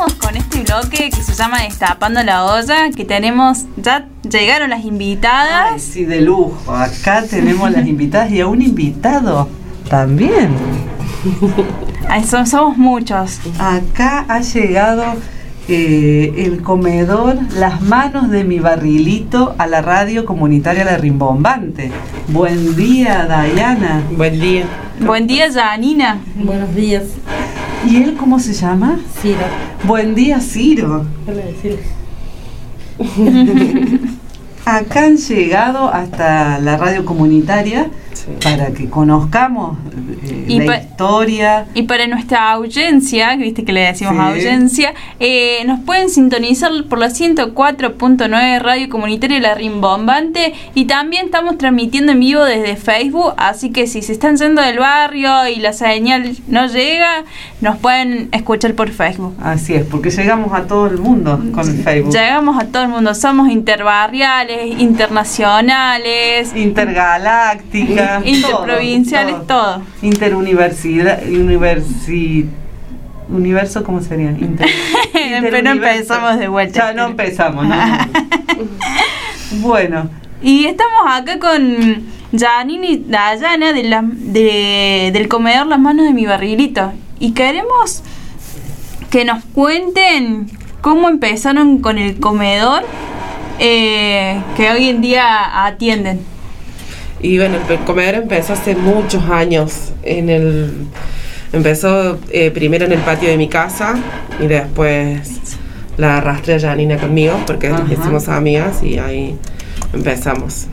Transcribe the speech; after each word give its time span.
arrancamos 0.00 0.14
con 0.14 0.36
este 0.36 0.62
bloque 0.62 1.10
que 1.10 1.22
se 1.22 1.34
llama 1.34 1.62
Destapando 1.62 2.22
la 2.22 2.44
olla, 2.44 2.90
que 2.94 3.04
tenemos, 3.04 3.64
ya 3.76 4.06
llegaron 4.28 4.70
las 4.70 4.84
invitadas. 4.84 5.72
Ay, 5.74 5.80
sí, 5.80 6.04
de 6.04 6.20
lujo. 6.20 6.74
Acá 6.74 7.24
tenemos 7.28 7.70
las 7.70 7.86
invitadas 7.86 8.30
y 8.30 8.40
a 8.40 8.46
un 8.46 8.62
invitado 8.62 9.48
también. 9.88 10.54
Ay, 12.08 12.24
son- 12.24 12.46
somos 12.46 12.76
muchos. 12.76 13.38
Acá 13.58 14.24
ha 14.28 14.40
llegado 14.40 15.04
eh, 15.70 16.44
el 16.46 16.62
comedor 16.62 17.38
Las 17.56 17.80
manos 17.80 18.28
de 18.28 18.42
mi 18.42 18.58
barrilito 18.58 19.54
a 19.56 19.66
la 19.66 19.80
radio 19.82 20.24
comunitaria 20.24 20.84
La 20.84 20.96
Rimbombante. 20.96 21.92
Buen 22.28 22.74
día, 22.74 23.26
Dayana. 23.26 24.02
Buen 24.16 24.40
día. 24.40 24.64
Buen 24.98 25.26
día, 25.26 25.50
Janina. 25.52 26.18
Buenos 26.34 26.74
días, 26.74 27.04
¿Y 27.88 27.96
él 28.02 28.16
cómo 28.18 28.38
se 28.38 28.52
llama? 28.52 28.98
Ciro. 29.20 29.38
Buen 29.84 30.14
día, 30.14 30.40
Ciro. 30.40 31.06
Acá 34.64 35.04
han 35.04 35.16
llegado 35.16 35.88
hasta 35.88 36.58
la 36.58 36.76
radio 36.76 37.04
comunitaria 37.04 37.88
Sí. 38.12 38.26
para 38.42 38.72
que 38.72 38.88
conozcamos 38.90 39.78
eh, 40.24 40.44
Y 40.48 40.60
la 40.60 40.78
historia. 40.82 41.66
Y 41.74 41.82
para 41.84 42.06
nuestra 42.06 42.50
audiencia, 42.52 43.36
viste 43.36 43.64
que 43.64 43.72
le 43.72 43.80
decimos 43.82 44.14
Sí. 44.14 44.20
audiencia, 44.20 44.94
eh, 45.20 45.62
nos 45.66 45.80
pueden 45.80 46.10
sintonizar 46.10 46.70
por 46.88 46.98
la 46.98 47.08
104.9 47.10 48.58
Radio 48.60 48.88
Comunitaria 48.88 49.40
La 49.40 49.54
Rimbombante 49.54 50.54
y 50.74 50.84
también 50.86 51.26
estamos 51.26 51.56
transmitiendo 51.58 52.12
en 52.12 52.20
vivo 52.20 52.44
desde 52.44 52.76
Facebook, 52.76 53.34
así 53.36 53.70
que 53.70 53.86
si 53.86 54.02
se 54.02 54.12
están 54.12 54.36
yendo 54.36 54.60
del 54.62 54.78
barrio 54.78 55.46
y 55.48 55.56
la 55.56 55.72
señal 55.72 56.36
no 56.48 56.66
llega, 56.66 57.24
nos 57.60 57.76
pueden 57.78 58.28
escuchar 58.32 58.74
por 58.74 58.90
Facebook. 58.90 59.34
Así 59.42 59.74
es, 59.74 59.84
porque 59.86 60.10
llegamos 60.10 60.52
a 60.52 60.66
todo 60.66 60.86
el 60.86 60.98
mundo 60.98 61.40
con 61.52 61.68
el 61.68 61.82
Facebook. 61.82 62.12
Llegamos 62.12 62.58
a 62.62 62.66
todo 62.66 62.82
el 62.82 62.88
mundo, 62.88 63.14
somos 63.14 63.48
interbarriales, 63.50 64.78
internacionales, 64.80 66.52
Interprovinciales, 68.24 69.46
todo. 69.46 69.82
Interuniversidad, 70.02 71.22
universi, 71.26 72.46
universo, 73.28 73.82
¿cómo 73.84 74.00
sería? 74.00 74.30
Inter, 74.30 74.66
Pero 75.12 75.36
interuniverso. 75.46 75.92
empezamos 76.14 76.38
de 76.38 76.48
vuelta. 76.48 76.78
Ya 76.88 76.92
no 76.94 77.06
empezamos, 77.06 77.66
¿no? 77.66 77.74
bueno, 79.60 80.08
Y 80.42 80.66
estamos 80.66 81.00
acá 81.06 81.38
con 81.38 82.04
Janine 82.36 82.86
y 82.90 83.04
Dayana 83.08 83.72
de 83.72 83.82
la, 83.84 84.02
de- 84.04 85.10
del 85.12 85.28
comedor 85.28 85.66
Las 85.66 85.78
Manos 85.80 86.06
de 86.06 86.12
mi 86.12 86.26
Barrilito. 86.26 86.92
Y 87.18 87.32
queremos 87.32 88.02
que 89.10 89.24
nos 89.24 89.44
cuenten 89.44 90.46
cómo 90.80 91.08
empezaron 91.08 91.80
con 91.80 91.98
el 91.98 92.18
comedor 92.20 92.84
eh, 93.58 94.40
que 94.56 94.70
hoy 94.70 94.88
en 94.88 95.00
día 95.02 95.66
atienden. 95.66 96.20
Y 97.22 97.38
bueno, 97.38 97.58
el 97.68 97.78
comedor 97.80 98.14
empezó 98.14 98.54
hace 98.54 98.74
muchos 98.74 99.22
años. 99.24 99.92
En 100.02 100.28
el 100.30 100.72
empezó 101.52 102.18
eh, 102.30 102.50
primero 102.50 102.84
en 102.86 102.92
el 102.92 103.00
patio 103.00 103.28
de 103.28 103.36
mi 103.36 103.48
casa 103.48 103.94
y 104.40 104.46
después 104.46 105.40
la 105.96 106.18
arrastré 106.18 106.54
a 106.54 106.60
Janina 106.60 106.96
conmigo 106.96 107.34
porque 107.46 107.68
nos 107.68 107.90
hicimos 107.90 108.28
amigas 108.28 108.82
y 108.82 108.98
ahí 108.98 109.36
empezamos. 109.92 110.66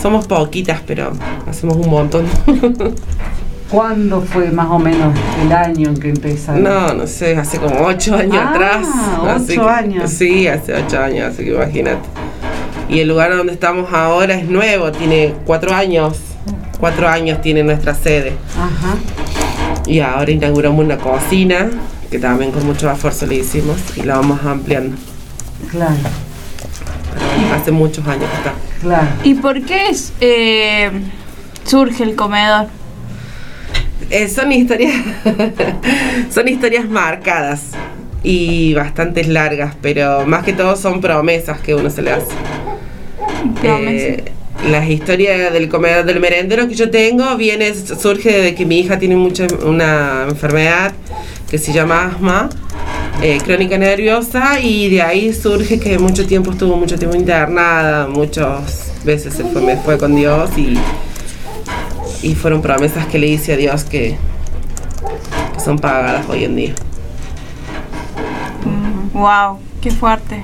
Somos 0.00 0.26
poquitas, 0.26 0.80
pero 0.86 1.12
hacemos 1.48 1.76
un 1.76 1.90
montón. 1.90 2.24
¿cuándo 3.70 4.22
fue 4.22 4.50
más 4.50 4.68
o 4.70 4.78
menos 4.78 5.12
el 5.44 5.52
año 5.52 5.90
en 5.90 5.96
que 5.98 6.08
empezaron? 6.08 6.62
no, 6.62 6.94
no 6.94 7.06
sé, 7.06 7.36
hace 7.36 7.58
como 7.58 7.80
ocho 7.84 8.14
años 8.16 8.38
Ah, 8.40 8.50
atrás. 8.50 8.86
Así 9.26 9.52
ocho 9.58 9.62
que- 9.66 9.70
años. 9.70 10.10
Sí, 10.10 10.46
hace 10.48 10.72
ocho 10.72 10.98
años, 10.98 11.34
así 11.34 11.44
que 11.44 11.50
imagínate. 11.52 11.98
Y 12.88 13.00
el 13.00 13.08
lugar 13.08 13.36
donde 13.36 13.52
estamos 13.52 13.92
ahora 13.92 14.34
es 14.34 14.48
nuevo, 14.48 14.90
tiene 14.92 15.34
cuatro 15.44 15.74
años. 15.74 16.18
Cuatro 16.80 17.08
años 17.08 17.40
tiene 17.42 17.62
nuestra 17.64 17.94
sede. 17.94 18.32
Ajá, 18.56 18.96
Y 19.86 19.98
ahora 20.00 20.30
inauguramos 20.30 20.84
una 20.84 20.96
cocina, 20.96 21.68
que 22.10 22.18
también 22.18 22.52
con 22.52 22.64
mucho 22.66 22.90
esfuerzo 22.90 23.26
le 23.26 23.34
hicimos, 23.36 23.76
y 23.96 24.02
la 24.02 24.16
vamos 24.16 24.40
ampliando. 24.44 24.96
claro, 25.70 25.94
Pero 27.14 27.54
hace 27.54 27.72
muchos 27.72 28.06
años 28.06 28.24
que 28.30 28.36
está. 28.36 28.52
claro. 28.80 29.06
¿Y 29.24 29.34
por 29.34 29.60
qué 29.62 29.88
es, 29.88 30.12
eh, 30.20 30.90
surge 31.64 32.04
el 32.04 32.14
comedor? 32.14 32.68
Eh, 34.10 34.28
son 34.28 34.52
historias 34.52 34.94
son 36.32 36.48
historias 36.48 36.88
marcadas 36.88 37.62
y 38.22 38.72
bastante 38.74 39.24
largas, 39.24 39.74
pero 39.82 40.24
más 40.26 40.44
que 40.44 40.52
todo 40.52 40.76
son 40.76 41.00
promesas 41.00 41.60
que 41.60 41.74
uno 41.74 41.90
se 41.90 42.02
le 42.02 42.12
hace. 42.12 42.26
Eh, 43.62 44.24
las 44.68 44.88
historias 44.88 45.52
del 45.52 45.68
comedor 45.68 46.04
del 46.04 46.20
merendero 46.20 46.68
que 46.68 46.74
yo 46.74 46.90
tengo 46.90 47.36
viene 47.36 47.72
surge 47.74 48.32
de 48.42 48.54
que 48.54 48.66
mi 48.66 48.80
hija 48.80 48.98
tiene 48.98 49.16
mucha 49.16 49.46
una 49.64 50.26
enfermedad 50.28 50.92
que 51.48 51.58
se 51.58 51.72
llama 51.72 52.06
asma 52.06 52.50
eh, 53.22 53.38
crónica 53.44 53.78
nerviosa 53.78 54.60
y 54.60 54.90
de 54.90 55.02
ahí 55.02 55.32
surge 55.32 55.78
que 55.78 55.98
mucho 55.98 56.26
tiempo 56.26 56.50
estuvo 56.50 56.76
mucho 56.76 56.98
tiempo 56.98 57.16
internada 57.16 58.08
muchas 58.08 58.92
veces 59.04 59.34
se 59.34 59.44
fue 59.44 59.62
me 59.62 59.76
fue 59.76 59.96
con 59.96 60.16
Dios 60.16 60.50
y 60.58 60.76
y 62.22 62.34
fueron 62.34 62.62
promesas 62.62 63.06
que 63.06 63.18
le 63.18 63.28
hice 63.28 63.52
a 63.52 63.56
Dios 63.56 63.84
que, 63.84 64.16
que 65.54 65.60
son 65.60 65.78
pagadas 65.78 66.28
hoy 66.28 66.44
en 66.44 66.56
día. 66.56 66.74
Wow, 69.12 69.58
qué 69.80 69.90
fuerte. 69.90 70.42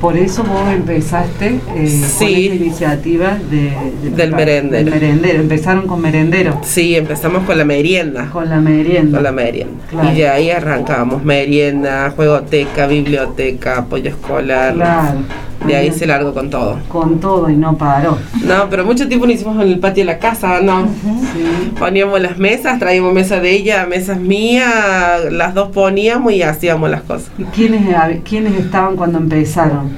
Por 0.00 0.16
eso 0.16 0.44
vos 0.44 0.68
empezaste 0.72 1.46
eh, 1.46 1.60
con 1.74 1.86
Sí. 1.88 2.44
esta 2.46 2.54
iniciativa 2.56 3.36
de, 3.50 3.72
de- 4.02 4.10
Del 4.16 4.32
merendero. 4.32 4.84
del 4.84 4.94
merendero. 4.94 5.40
Empezaron 5.40 5.86
con 5.88 6.00
merendero, 6.00 6.60
sí 6.62 6.94
empezamos 6.94 7.42
con 7.44 7.58
la 7.58 7.64
merienda 7.64 8.28
con 8.32 8.48
la 8.48 8.60
merienda. 8.60 9.18
con 9.18 9.24
la 9.24 9.32
merienda. 9.32 9.84
Claro. 9.90 10.10
Y 10.12 10.14
de 10.18 10.28
ahí 10.28 10.50
arrancamos 10.50 11.24
merienda, 11.24 12.12
juegoteca, 12.14 12.86
biblioteca, 12.86 13.78
apoyo 13.78 14.10
escolar. 14.10 14.74
Claro. 14.74 15.18
De 15.66 15.74
ahí 15.76 15.90
se 15.92 16.06
largo 16.06 16.32
con 16.32 16.50
todo. 16.50 16.78
Con 16.88 17.18
todo 17.20 17.50
y 17.50 17.56
no 17.56 17.76
paró. 17.76 18.16
No, 18.44 18.70
pero 18.70 18.84
mucho 18.84 19.08
tiempo 19.08 19.26
lo 19.26 19.32
hicimos 19.32 19.60
en 19.62 19.68
el 19.72 19.78
patio 19.80 20.02
de 20.04 20.12
la 20.12 20.18
casa, 20.18 20.60
¿no? 20.60 20.86
Sí. 20.86 21.72
Poníamos 21.78 22.20
las 22.20 22.38
mesas, 22.38 22.78
traíamos 22.78 23.12
mesa 23.12 23.40
de 23.40 23.50
ella, 23.52 23.84
mesas 23.86 24.20
mías, 24.20 25.24
las 25.30 25.54
dos 25.54 25.70
poníamos 25.70 26.32
y 26.32 26.42
hacíamos 26.42 26.88
las 26.90 27.02
cosas. 27.02 27.30
¿Y 27.38 27.42
quiénes, 27.44 27.82
quiénes 28.24 28.54
estaban 28.54 28.96
cuando 28.96 29.18
empezaron? 29.18 29.90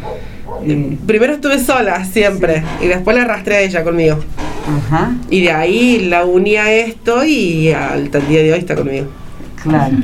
Eh, 0.65 0.97
Primero 1.07 1.35
estuve 1.35 1.59
sola, 1.59 2.05
siempre, 2.05 2.63
y 2.83 2.87
después 2.87 3.15
la 3.17 3.23
arrastré 3.25 3.57
a 3.57 3.61
ella 3.61 3.85
conmigo. 3.85 4.17
ajá, 4.87 5.13
Y 5.29 5.43
de 5.43 5.53
ahí 5.53 6.07
la 6.09 6.25
uní 6.25 6.57
a 6.57 6.73
esto 6.73 7.25
y 7.25 7.71
al 7.73 8.11
día 8.11 8.43
de 8.43 8.53
hoy 8.55 8.59
está 8.59 8.75
conmigo. 8.77 9.07
claro. 9.63 9.95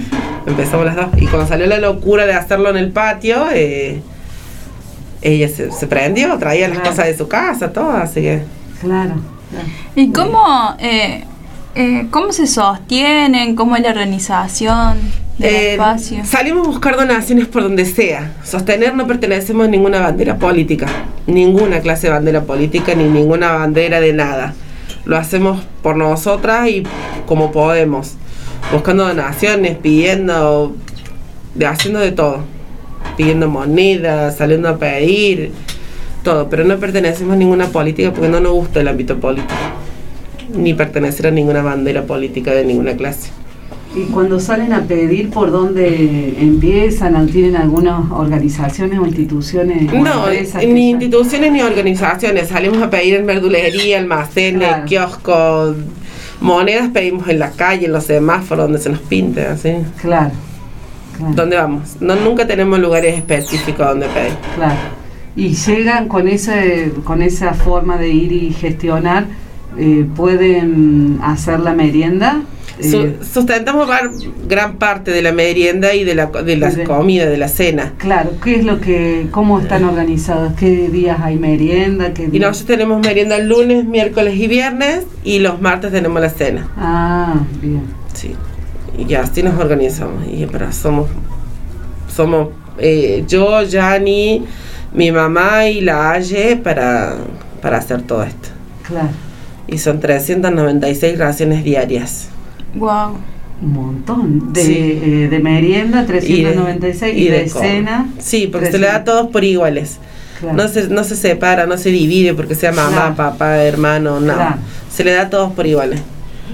Empezamos 0.47 0.87
las 0.87 0.95
dos. 0.97 1.07
Y 1.17 1.27
cuando 1.27 1.49
salió 1.49 1.67
la 1.67 1.79
locura 1.79 2.25
de 2.25 2.35
hacerlo 2.35 2.71
en 2.71 2.77
el 2.77 2.93
patio, 2.93 3.47
eh, 3.53 4.01
ella 5.23 5.49
se, 5.49 5.71
se 5.73 5.87
prendió, 5.87 6.37
traía 6.39 6.69
las 6.69 6.79
Claro. 6.79 6.91
cosas 6.91 7.07
de 7.07 7.17
su 7.17 7.29
casa, 7.29 7.73
todo, 7.73 7.91
así 7.91 8.21
que... 8.23 8.43
Claro. 8.81 9.15
claro. 9.51 9.67
¿Y 9.95 10.13
cómo, 10.13 10.75
eh, 10.79 11.25
eh, 11.75 12.07
cómo 12.11 12.33
se 12.33 12.47
sostienen? 12.47 13.55
¿Cómo 13.57 13.77
es 13.77 13.83
la 13.83 13.91
organización 13.91 14.99
del 15.39 15.55
Eh, 15.55 15.73
espacio? 15.73 16.25
salimos 16.25 16.67
a 16.67 16.71
buscar 16.71 16.97
donaciones 16.97 17.47
por 17.47 17.63
donde 17.63 17.85
sea. 17.85 18.33
Sostener 18.45 18.95
no 18.95 19.07
pertenecemos 19.07 19.67
a 19.67 19.71
ninguna 19.71 20.01
bandera 20.01 20.37
política, 20.39 20.87
ninguna 21.27 21.81
clase 21.81 22.07
de 22.09 22.13
bandera 22.15 22.43
política, 22.43 22.95
ni 22.95 23.05
ninguna 23.05 23.53
bandera 23.53 24.01
de 24.01 24.13
nada. 24.13 24.55
Lo 25.05 25.17
hacemos 25.17 25.63
por 25.83 25.97
nosotras 25.97 26.69
y 26.69 26.83
como 27.27 27.53
podemos, 27.53 28.15
buscando 28.73 29.07
donaciones, 29.07 29.77
pidiendo, 29.79 30.75
de, 31.55 31.67
haciendo 31.67 32.01
de 32.01 32.11
todo, 32.13 32.41
pidiendo 33.17 33.49
monedas, 33.49 34.37
saliendo 34.37 34.69
a 34.69 34.79
pedir, 34.79 35.53
todo, 36.23 36.49
pero 36.49 36.65
no 36.65 36.77
pertenecemos 36.79 37.35
a 37.35 37.37
ninguna 37.37 37.67
política 37.67 38.13
porque 38.13 38.29
no 38.29 38.41
nos 38.41 38.53
gusta 38.53 38.81
el 38.81 38.89
ámbito 38.89 39.19
político, 39.19 39.55
ni 40.55 40.75
pertenecer 40.75 41.29
a 41.29 41.31
ninguna 41.31 41.63
bandera 41.63 42.03
política 42.05 42.53
de 42.53 42.65
ninguna 42.65 42.97
clase. 42.97 43.31
Y 43.95 44.03
cuando 44.11 44.39
salen 44.39 44.75
a 44.75 44.83
pedir 44.83 45.31
por 45.31 45.51
dónde 45.51 46.35
empiezan, 46.39 47.17
¿o 47.17 47.25
¿tienen 47.27 47.57
algunas 47.57 48.11
organizaciones 48.11 48.99
o 48.99 49.07
instituciones? 49.07 49.91
No, 49.91 50.27
ni 50.67 50.91
instituciones 50.91 51.51
ni 51.51 51.63
organizaciones. 51.63 52.49
Salimos 52.49 52.83
a 52.83 52.91
pedir 52.91 53.15
en 53.15 53.27
verdulería, 53.27 53.99
almacenes, 53.99 54.69
Claro. 54.69 54.85
kioscos, 54.85 55.77
monedas 56.43 56.91
pedimos 56.93 57.27
en 57.29 57.39
la 57.39 57.53
calle, 57.53 57.87
en 57.87 57.93
los 57.93 58.05
semáforos, 58.05 58.65
donde 58.67 58.81
se 58.81 58.91
nos 58.91 58.99
pinte, 59.01 59.47
así. 59.47 59.73
Claro, 60.03 60.33
claro, 61.17 61.33
¿Dónde 61.35 61.57
vamos? 61.57 61.97
No, 62.01 62.15
nunca 62.17 62.47
tenemos 62.47 62.79
lugares 62.79 63.15
específicos 63.17 63.87
donde 63.87 64.07
pedir. 64.09 64.33
claro. 64.55 64.75
Y 65.35 65.55
llegan 65.55 66.09
con, 66.09 66.29
ese, 66.29 66.93
con 67.05 67.21
esa 67.21 67.53
forma 67.53 67.99
de 67.99 68.09
ir 68.09 68.33
y 68.33 68.53
gestionar, 68.55 69.27
eh, 69.79 70.07
¿pueden 70.17 71.19
hacer 71.23 71.61
la 71.61 71.75
merienda? 71.75 72.41
Eh, 72.79 73.17
sustentamos 73.33 73.89
gran 74.49 74.77
parte 74.77 75.11
de 75.11 75.23
la 75.23 75.33
merienda 75.33 75.95
y 75.95 76.05
de 76.05 76.15
la, 76.15 76.27
de 76.27 76.57
la 76.57 76.71
De- 76.71 76.85
comida, 76.85 77.25
de 77.27 77.37
la 77.39 77.49
cena. 77.49 77.93
claro, 77.99 78.33
¿qué 78.43 78.57
es 78.57 78.65
lo 78.65 78.81
que, 78.81 79.29
cómo 79.31 79.61
están 79.61 79.85
organizados? 79.85 80.53
¿Qué 80.59 80.89
días 80.89 81.19
hay 81.23 81.37
merienda? 81.37 82.13
¿Qué 82.15 82.29
Y 82.33 82.39
nosotros 82.39 82.67
tenemos 82.67 83.01
merienda 83.01 83.37
el 83.37 83.49
lunes, 83.49 83.85
miércoles 83.87 84.37
y 84.37 84.47
viernes 84.47 85.05
y 85.25 85.39
los 85.39 85.61
martes 85.61 85.91
tenemos 85.93 86.21
la 86.21 86.29
cena. 86.31 86.69
Ah, 86.77 87.35
bien. 87.63 87.83
Sí. 88.15 88.33
Y 88.99 89.15
así 89.15 89.43
nos 89.43 89.59
organizamos. 89.59 90.25
Y 90.27 90.47
pero 90.47 90.73
somos, 90.73 91.09
somos 92.15 92.49
eh, 92.79 93.25
yo, 93.27 93.63
Yani, 93.63 94.45
mi 94.93 95.11
mamá 95.13 95.67
y 95.69 95.81
la 95.81 96.13
Aye 96.13 96.57
para, 96.57 97.17
para 97.63 97.79
hacer 97.79 98.03
todo 98.03 98.23
esto. 98.23 98.49
Claro, 98.87 99.09
Y 99.67 99.79
son 99.79 99.99
396 100.01 101.19
raciones 101.19 101.65
diarias. 101.65 102.29
Wow. 102.75 103.17
un 103.63 103.73
montón. 103.73 104.53
De, 104.53 104.63
Sí. 104.63 104.77
eh, 105.03 105.29
de 105.31 105.39
merienda, 105.41 106.05
396, 106.07 107.17
y 107.17 107.29
de, 107.29 107.49
com- 107.51 107.63
cena. 107.63 108.07
Sí, 108.19 108.49
porque 108.53 108.71
se 108.71 108.79
le 108.79 108.87
da 108.87 108.97
a 108.97 109.05
300. 109.05 109.15
todos 109.15 109.33
por 109.33 109.45
iguales. 109.45 109.97
Claro. 110.41 110.57
No 110.57 110.69
se, 110.69 110.89
no 110.89 111.03
se 111.05 111.17
separa, 111.17 111.67
no 111.67 111.79
se 111.79 111.89
divide 111.89 112.35
porque 112.35 112.55
sea 112.55 112.71
mamá, 112.73 112.91
Claro. 112.91 113.15
papá, 113.17 113.57
hermano, 113.63 114.21
no. 114.21 114.35
Claro. 114.35 114.57
Se 114.93 115.03
le 115.05 115.13
da 115.13 115.23
a 115.23 115.31
todos 115.31 115.53
por 115.55 115.67
iguales. 115.67 116.01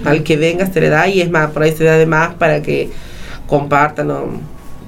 Al 0.04 0.22
que 0.22 0.36
venga 0.36 0.66
se 0.66 0.80
le 0.80 0.88
da 0.88 1.06
y 1.08 1.20
es 1.20 1.30
más, 1.30 1.50
por 1.50 1.62
ahí 1.62 1.72
se 1.72 1.84
da 1.84 1.96
de 1.96 2.06
más 2.06 2.34
para 2.34 2.62
que 2.62 2.90
compartan 3.46 4.10
o, 4.10 4.24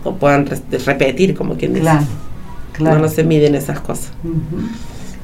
o 0.04 0.14
puedan 0.16 0.46
re- 0.46 0.58
repetir, 0.84 1.34
como 1.34 1.54
quien 1.56 1.72
dice. 1.74 1.82
Claro, 1.84 2.06
claro. 2.72 2.96
No, 2.96 3.02
no 3.02 3.08
se 3.08 3.24
miden 3.24 3.54
esas 3.54 3.80
cosas. 3.80 4.12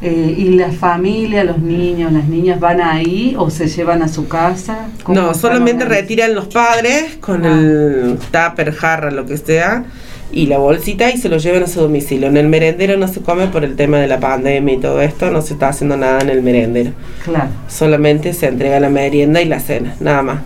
Eh, 0.02 0.34
¿Y 0.38 0.50
la 0.54 0.70
familia, 0.72 1.44
los 1.44 1.58
niños, 1.58 2.10
las 2.12 2.24
niñas 2.24 2.58
van 2.58 2.80
ahí 2.80 3.34
o 3.38 3.50
se 3.50 3.68
llevan 3.68 4.02
a 4.02 4.08
su 4.08 4.26
casa? 4.28 4.86
¿Cómo 5.02 5.20
No, 5.20 5.34
solamente 5.34 5.84
retiran 5.84 6.34
los 6.34 6.46
padres 6.46 7.16
con 7.20 7.44
Ah. 7.44 7.48
el 7.52 8.18
tupper, 8.30 8.72
jarra, 8.74 9.10
lo 9.10 9.26
que 9.26 9.36
sea, 9.36 9.84
y 10.32 10.46
la 10.46 10.58
bolsita 10.58 11.10
y 11.10 11.16
se 11.18 11.28
lo 11.28 11.38
llevan 11.38 11.62
a 11.64 11.66
su 11.66 11.80
domicilio. 11.80 12.28
En 12.28 12.36
el 12.36 12.48
merendero 12.48 12.96
no 12.96 13.08
se 13.08 13.20
come 13.20 13.46
por 13.48 13.64
el 13.64 13.76
tema 13.76 13.98
de 13.98 14.06
la 14.08 14.20
pandemia 14.20 14.74
y 14.74 14.78
todo 14.78 15.00
esto, 15.00 15.30
no 15.30 15.42
se 15.42 15.54
está 15.54 15.68
haciendo 15.68 15.96
nada 15.96 16.20
en 16.20 16.30
el 16.30 16.42
merendero. 16.42 16.92
Claro. 17.24 17.48
Solamente 17.68 18.32
se 18.32 18.46
entrega 18.48 18.78
la 18.80 18.88
merienda 18.90 19.40
y 19.42 19.46
la 19.46 19.60
cena, 19.60 19.94
nada 20.00 20.22
más. 20.22 20.38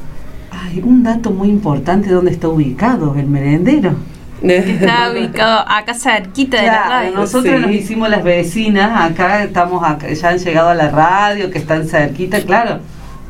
Ay, 0.50 0.80
un 0.84 1.02
dato 1.02 1.30
muy 1.30 1.48
importante, 1.48 2.08
¿dónde 2.10 2.30
está 2.30 2.48
ubicado 2.48 3.14
el 3.18 3.26
merendero? 3.26 3.94
Está 4.44 5.10
ubicado 5.10 5.64
acá 5.66 5.94
cerquita 5.94 6.60
de 6.60 6.66
la 6.66 6.84
radio. 6.88 7.12
nosotros 7.14 7.54
Sí. 7.56 7.60
nos 7.62 7.70
hicimos 7.70 8.10
las 8.10 8.22
vecinas, 8.22 9.10
acá 9.10 9.42
estamos, 9.44 9.82
acá, 9.82 10.12
ya 10.12 10.28
han 10.28 10.38
llegado 10.38 10.68
a 10.68 10.74
la 10.74 10.90
radio, 10.90 11.50
que 11.50 11.56
están 11.58 11.86
cerquita, 11.86 12.40
claro. 12.42 12.80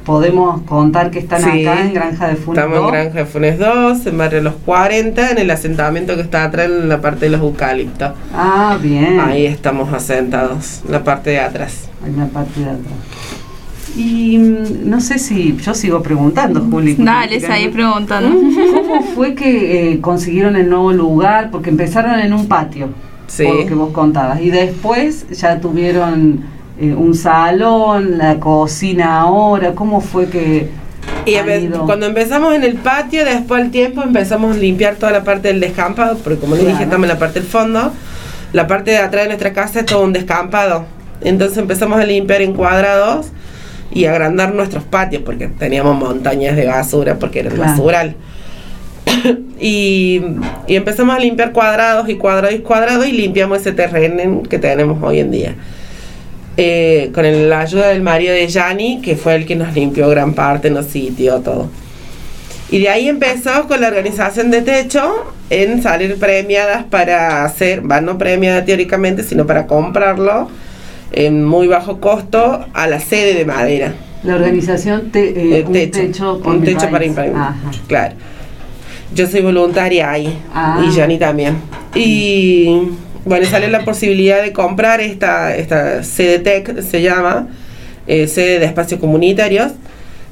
Podemos 0.04 0.60
contar 0.62 1.10
que 1.10 1.18
están 1.18 1.42
Sí. 1.42 1.66
acá 1.66 1.80
en 1.80 1.94
Granja 1.94 2.28
de 2.28 2.36
Funes 2.36 2.58
Estamos 2.58 2.76
en 2.76 2.82
2. 2.82 2.92
Granja 2.92 3.18
de 3.20 3.24
Funes 3.24 3.58
2, 3.58 4.06
en 4.06 4.18
Barrio 4.18 4.42
Los 4.42 4.54
40, 4.66 5.30
en 5.30 5.38
el 5.38 5.50
asentamiento 5.50 6.14
que 6.14 6.20
está 6.22 6.44
atrás 6.44 6.66
en 6.66 6.88
la 6.90 7.00
parte 7.00 7.24
de 7.26 7.30
los 7.30 7.40
eucaliptos. 7.40 8.12
Ah, 8.34 8.76
bien. 8.82 9.18
Ahí 9.20 9.46
estamos 9.46 9.92
asentados, 9.94 10.82
la 10.88 11.02
parte 11.02 11.30
de 11.30 11.40
atrás. 11.40 11.88
Hay 12.04 12.10
una 12.12 12.26
parte 12.26 12.60
de 12.60 12.66
atrás. 12.66 12.92
Y 13.96 14.36
mm, 14.38 14.90
no 14.90 15.00
sé 15.00 15.18
si 15.18 15.56
yo 15.56 15.72
sigo 15.72 16.02
preguntando, 16.02 16.60
Juli. 16.70 16.96
Dale, 16.98 17.40
ahí 17.46 17.68
preguntando. 17.68 18.28
¿Cómo 18.74 19.02
fue 19.14 19.34
que 19.34 19.92
eh, 19.92 20.00
consiguieron 20.00 20.56
el 20.56 20.68
nuevo 20.68 20.92
lugar? 20.92 21.50
Porque 21.50 21.70
empezaron 21.70 22.18
en 22.18 22.32
un 22.32 22.46
patio, 22.46 22.88
Sí. 23.26 23.44
por 23.44 23.54
lo 23.56 23.66
que 23.66 23.74
vos 23.74 23.92
contabas. 23.92 24.40
Y 24.42 24.50
después 24.50 25.26
ya 25.30 25.60
tuvieron 25.60 26.40
eh, 26.80 26.92
un 26.94 27.14
salón, 27.14 28.18
la 28.18 28.40
cocina 28.40 29.20
ahora. 29.20 29.72
¿Cómo 29.72 30.00
fue 30.00 30.28
que 30.28 30.70
Y 31.26 31.34
han 31.36 31.46
empe- 31.46 31.62
ido? 31.64 31.86
cuando 31.86 32.06
empezamos 32.06 32.54
en 32.54 32.64
el 32.64 32.74
patio, 32.74 33.24
después 33.24 33.62
al 33.62 33.70
tiempo 33.70 34.02
empezamos 34.02 34.56
a 34.56 34.58
limpiar 34.58 34.96
toda 34.96 35.12
la 35.12 35.22
parte 35.24 35.48
del 35.48 35.60
descampado, 35.60 36.18
porque 36.18 36.38
como 36.40 36.56
les 36.56 36.66
dije, 36.66 36.84
estamos 36.84 37.04
en 37.04 37.08
la 37.14 37.18
parte 37.18 37.40
del 37.40 37.48
fondo. 37.48 37.92
La 38.52 38.66
parte 38.66 38.92
de 38.92 38.98
atrás 38.98 39.24
de 39.24 39.28
nuestra 39.28 39.52
casa 39.52 39.80
es 39.80 39.86
todo 39.86 40.02
un 40.02 40.12
descampado. 40.12 40.86
Entonces 41.22 41.58
empezamos 41.58 41.98
a 41.98 42.04
limpiar 42.04 42.42
en 42.42 42.52
cuadrados 42.54 43.26
y 43.92 44.04
agrandar 44.06 44.54
nuestros 44.54 44.84
patios, 44.84 45.22
porque 45.24 45.46
teníamos 45.48 45.96
montañas 45.96 46.54
de 46.56 46.66
basura, 46.66 47.16
porque 47.18 47.40
era 47.40 47.48
el 47.50 47.54
Claro. 47.54 47.70
basural. 47.72 48.16
y, 49.60 50.22
y 50.66 50.76
empezamos 50.76 51.14
a 51.14 51.18
limpiar 51.18 51.52
cuadrados 51.52 52.08
y 52.08 52.16
cuadrados 52.16 52.54
y 52.56 52.58
cuadrados 52.60 53.06
y 53.06 53.12
limpiamos 53.12 53.58
ese 53.60 53.72
terreno 53.72 54.42
que 54.42 54.58
tenemos 54.58 55.02
hoy 55.02 55.20
en 55.20 55.30
día. 55.30 55.54
Eh, 56.56 57.10
con 57.12 57.24
el- 57.24 57.48
la 57.50 57.60
ayuda 57.60 57.88
del 57.88 58.02
marido 58.02 58.32
de 58.32 58.46
Yani, 58.46 59.00
que 59.02 59.16
fue 59.16 59.34
el 59.34 59.44
que 59.46 59.56
nos 59.56 59.74
limpió 59.74 60.08
gran 60.08 60.34
parte, 60.34 60.70
nos 60.70 60.86
sitió 60.86 61.40
todo. 61.40 61.68
Y 62.70 62.78
de 62.78 62.88
ahí 62.88 63.08
empezó 63.08 63.66
con 63.68 63.80
la 63.80 63.88
organización 63.88 64.50
de 64.50 64.62
techo 64.62 65.32
en 65.50 65.82
salir 65.82 66.16
premiadas 66.18 66.84
para 66.84 67.44
hacer, 67.44 67.88
va 67.90 68.00
no 68.00 68.18
premiada 68.18 68.64
teóricamente, 68.64 69.22
sino 69.22 69.46
para 69.46 69.66
comprarlo 69.66 70.48
en 71.12 71.44
muy 71.44 71.66
bajo 71.66 72.00
costo 72.00 72.64
a 72.72 72.86
la 72.86 73.00
sede 73.00 73.34
de 73.34 73.44
madera. 73.44 73.94
La 74.22 74.36
organización, 74.36 75.10
te, 75.10 75.58
eh, 75.58 75.64
un 75.66 75.72
techo, 75.72 76.40
por 76.40 76.54
un 76.54 76.64
techo 76.64 76.88
para 76.90 77.04
imprimir. 77.04 77.34
Claro. 77.88 78.14
Yo 79.14 79.26
soy 79.26 79.42
voluntaria 79.42 80.10
ahí 80.10 80.38
Ah. 80.52 80.82
y 80.84 80.90
Yani 80.96 81.18
también. 81.18 81.56
Y 81.94 82.88
bueno, 83.24 83.46
salió 83.46 83.68
la 83.68 83.84
posibilidad 83.84 84.42
de 84.42 84.52
comprar 84.52 85.00
esta, 85.00 85.56
esta 85.56 86.02
sede 86.02 86.38
TEC, 86.40 86.82
se 86.82 87.02
llama, 87.02 87.48
eh, 88.06 88.26
sede 88.26 88.58
de 88.58 88.66
espacios 88.66 89.00
comunitarios, 89.00 89.72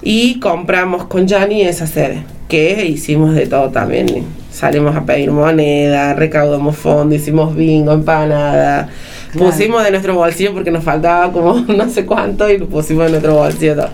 y 0.03 0.41
compramos 0.41 1.05
con 1.05 1.27
Yani 1.27 1.63
esa 1.63 1.87
sede, 1.87 2.25
que 2.49 2.85
hicimos 2.87 3.35
de 3.35 3.47
todo 3.47 3.71
también. 3.71 4.25
Salimos 4.51 4.95
a 4.95 5.07
pedir 5.07 5.31
moneda, 5.31 6.13
recaudamos 6.13 6.77
fondos, 6.77 7.19
hicimos 7.19 7.57
bingo, 7.57 7.93
empanada. 7.93 8.91
Claro. 9.31 9.47
Pusimos 9.47 9.83
de 9.83 9.91
nuestro 9.91 10.15
bolsillo 10.15 10.53
porque 10.53 10.71
nos 10.71 10.85
faltaba 10.85 11.33
como 11.33 11.55
no 11.69 11.89
sé 11.89 12.05
cuánto 12.05 12.51
y 12.51 12.59
lo 12.59 12.67
pusimos 12.67 13.05
de 13.05 13.11
nuestro 13.13 13.37
bolsillo 13.37 13.77
todo. 13.77 13.89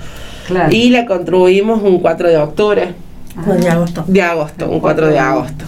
Claro. 0.49 0.75
Y 0.75 0.91
la 0.91 1.07
construimos 1.07 1.83
un 1.83 2.01
4 2.01 2.29
de 2.29 2.39
octubre. 2.39 2.95
Ah, 3.37 3.53
de 3.53 3.69
agosto. 3.69 4.05
De 4.09 4.23
agosto, 4.23 4.69
un 4.69 4.81
4 4.81 4.81
4 4.81 5.09
de 5.09 5.19
agosto. 5.19 5.65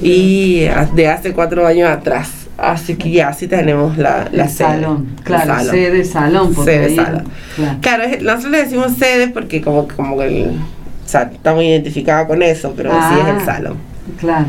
Y 0.00 0.66
de 0.94 1.08
hace 1.08 1.32
cuatro 1.32 1.66
años 1.66 1.90
atrás. 1.90 2.43
Así 2.56 2.94
que 2.96 3.10
ya, 3.10 3.28
así 3.28 3.48
tenemos 3.48 3.98
la, 3.98 4.28
la 4.32 4.44
el 4.44 4.48
sede. 4.50 4.68
salón, 4.68 5.08
El 5.18 5.24
claro, 5.24 5.46
salón. 5.56 5.70
sede, 5.74 6.04
salón. 6.04 6.54
porque 6.54 6.70
Sede, 6.72 6.84
ahí- 6.86 6.96
salón. 6.96 7.24
Claro. 7.56 7.78
Claro, 7.80 8.04
nosotros 8.22 8.52
le 8.52 8.58
decimos 8.64 8.92
sede 8.96 9.28
porque 9.28 9.60
como, 9.60 9.88
como 9.88 10.18
que 10.18 10.26
el, 10.26 10.48
o 10.50 11.08
sea, 11.08 11.30
estamos 11.32 11.64
identificados 11.64 12.28
con 12.28 12.42
eso, 12.42 12.72
pero 12.76 12.90
sí 12.92 12.96
es 12.96 13.24
Ah. 13.26 13.36
el 13.38 13.44
salón. 13.44 13.76
Claro. 14.20 14.46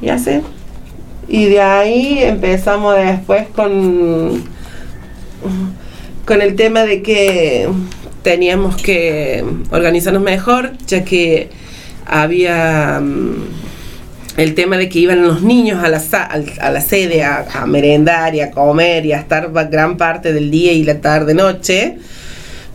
Y 0.00 0.08
así. 0.08 0.40
Y 1.28 1.44
de 1.46 1.60
ahí 1.60 2.18
empezamos 2.22 2.96
después 2.96 3.46
con, 3.54 4.42
con 6.26 6.42
el 6.42 6.54
tema 6.56 6.80
de 6.84 7.02
que 7.02 7.68
teníamos 8.22 8.76
que 8.76 9.44
organizarnos 9.70 10.22
mejor, 10.22 10.72
ya 10.86 11.04
que 11.04 11.50
había 12.06 13.00
mm, 13.02 13.34
el 14.36 14.54
tema 14.54 14.76
de 14.78 14.88
que 14.88 14.98
iban 14.98 15.22
los 15.22 15.42
niños 15.42 15.82
a 15.84 15.88
la, 15.88 16.00
a 16.60 16.70
la 16.70 16.80
sede 16.80 17.22
a, 17.22 17.44
a 17.54 17.66
merendar 17.66 18.34
y 18.34 18.40
a 18.40 18.50
comer 18.50 19.04
y 19.06 19.12
a 19.12 19.18
estar 19.18 19.50
gran 19.70 19.96
parte 19.96 20.32
del 20.32 20.50
día 20.50 20.72
y 20.72 20.84
la 20.84 21.00
tarde 21.00 21.34
noche, 21.34 21.98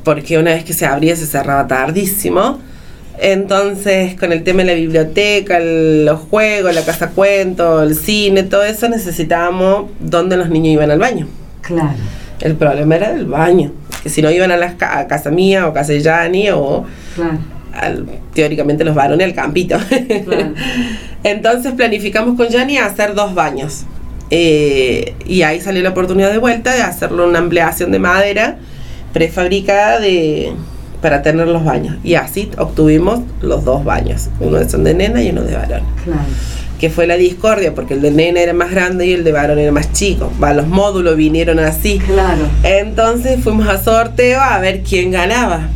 porque 0.04 0.38
una 0.38 0.52
vez 0.54 0.64
que 0.64 0.74
se 0.74 0.86
abría 0.86 1.16
se 1.16 1.26
cerraba 1.26 1.68
tardísimo. 1.68 2.60
Entonces, 3.20 4.14
con 4.20 4.32
el 4.32 4.44
tema 4.44 4.60
de 4.60 4.66
la 4.66 4.74
biblioteca, 4.76 5.58
el- 5.58 6.06
los 6.06 6.20
juegos, 6.20 6.74
la 6.76 6.84
casa 6.86 7.10
cuento, 7.10 7.82
el 7.82 7.96
cine, 7.96 8.44
todo 8.44 8.64
eso, 8.64 8.88
necesitábamos 8.90 9.90
donde 10.00 10.38
los 10.38 10.50
niños 10.50 10.74
iban 10.74 10.92
al 10.92 11.00
baño. 11.00 11.28
Claro. 11.62 11.96
El 12.40 12.56
problema 12.56 12.96
era 12.98 13.10
el 13.12 13.26
baño, 13.26 13.72
que 14.04 14.10
si 14.10 14.22
no 14.22 14.30
iban 14.30 14.52
a, 14.52 14.78
ca- 14.78 15.00
a 15.00 15.08
casa 15.08 15.32
mía 15.32 15.68
o 15.68 15.74
casa 15.74 15.94
de 15.94 16.02
Yani 16.02 16.52
o 16.52 16.86
Claro. 17.16 17.40
Al- 17.80 18.06
teóricamente 18.34 18.84
los 18.84 18.96
varones 18.96 19.26
al 19.28 19.34
campito. 19.34 19.78
Claro. 20.26 20.54
Entonces 21.24 21.74
planificamos 21.74 22.36
con 22.38 22.48
Yani 22.50 22.78
hacer 22.78 23.14
dos 23.16 23.34
baños. 23.34 23.84
Eh, 24.30 25.14
y 25.26 25.42
ahí 25.44 25.62
salió 25.62 25.82
la 25.84 25.90
oportunidad 25.90 26.32
de 26.32 26.38
vuelta 26.38 26.74
de 26.76 26.82
hacerlo 26.82 27.28
una 27.28 27.40
ampliación 27.40 27.92
de 27.92 28.00
madera 28.00 28.58
prefabricada 29.14 30.00
de, 30.00 30.52
para 31.02 31.22
tener 31.22 31.48
los 31.48 31.64
baños. 31.64 31.96
Y 32.04 32.16
así 32.16 32.50
obtuvimos 32.58 33.22
los 33.42 33.64
dos 33.64 33.84
baños. 33.84 34.28
Uno 34.40 34.68
son 34.70 34.84
de 34.84 34.94
nena 34.94 35.22
y 35.24 35.30
uno 35.30 35.42
de 35.44 35.56
varón. 35.56 35.82
Claro. 36.04 36.20
Que 36.80 36.92
fue 36.92 37.08
la 37.08 37.16
discordia, 37.16 37.74
porque 37.74 37.96
el 37.96 38.02
de 38.02 38.12
nena 38.12 38.40
era 38.40 38.54
más 38.54 38.70
grande 38.70 39.08
y 39.08 39.14
el 39.14 39.24
de 39.24 39.32
varón 39.32 39.58
era 39.58 39.72
más 39.72 39.92
chico. 39.94 40.32
Va, 40.44 40.54
los 40.54 40.68
módulos 40.68 41.16
vinieron 41.18 41.58
así. 41.60 41.98
Claro. 41.98 42.48
Entonces 42.64 43.44
fuimos 43.44 43.68
a 43.68 43.82
sorteo 43.82 44.40
a 44.42 44.60
ver 44.60 44.84
quién 44.84 45.10
ganaba. 45.12 45.70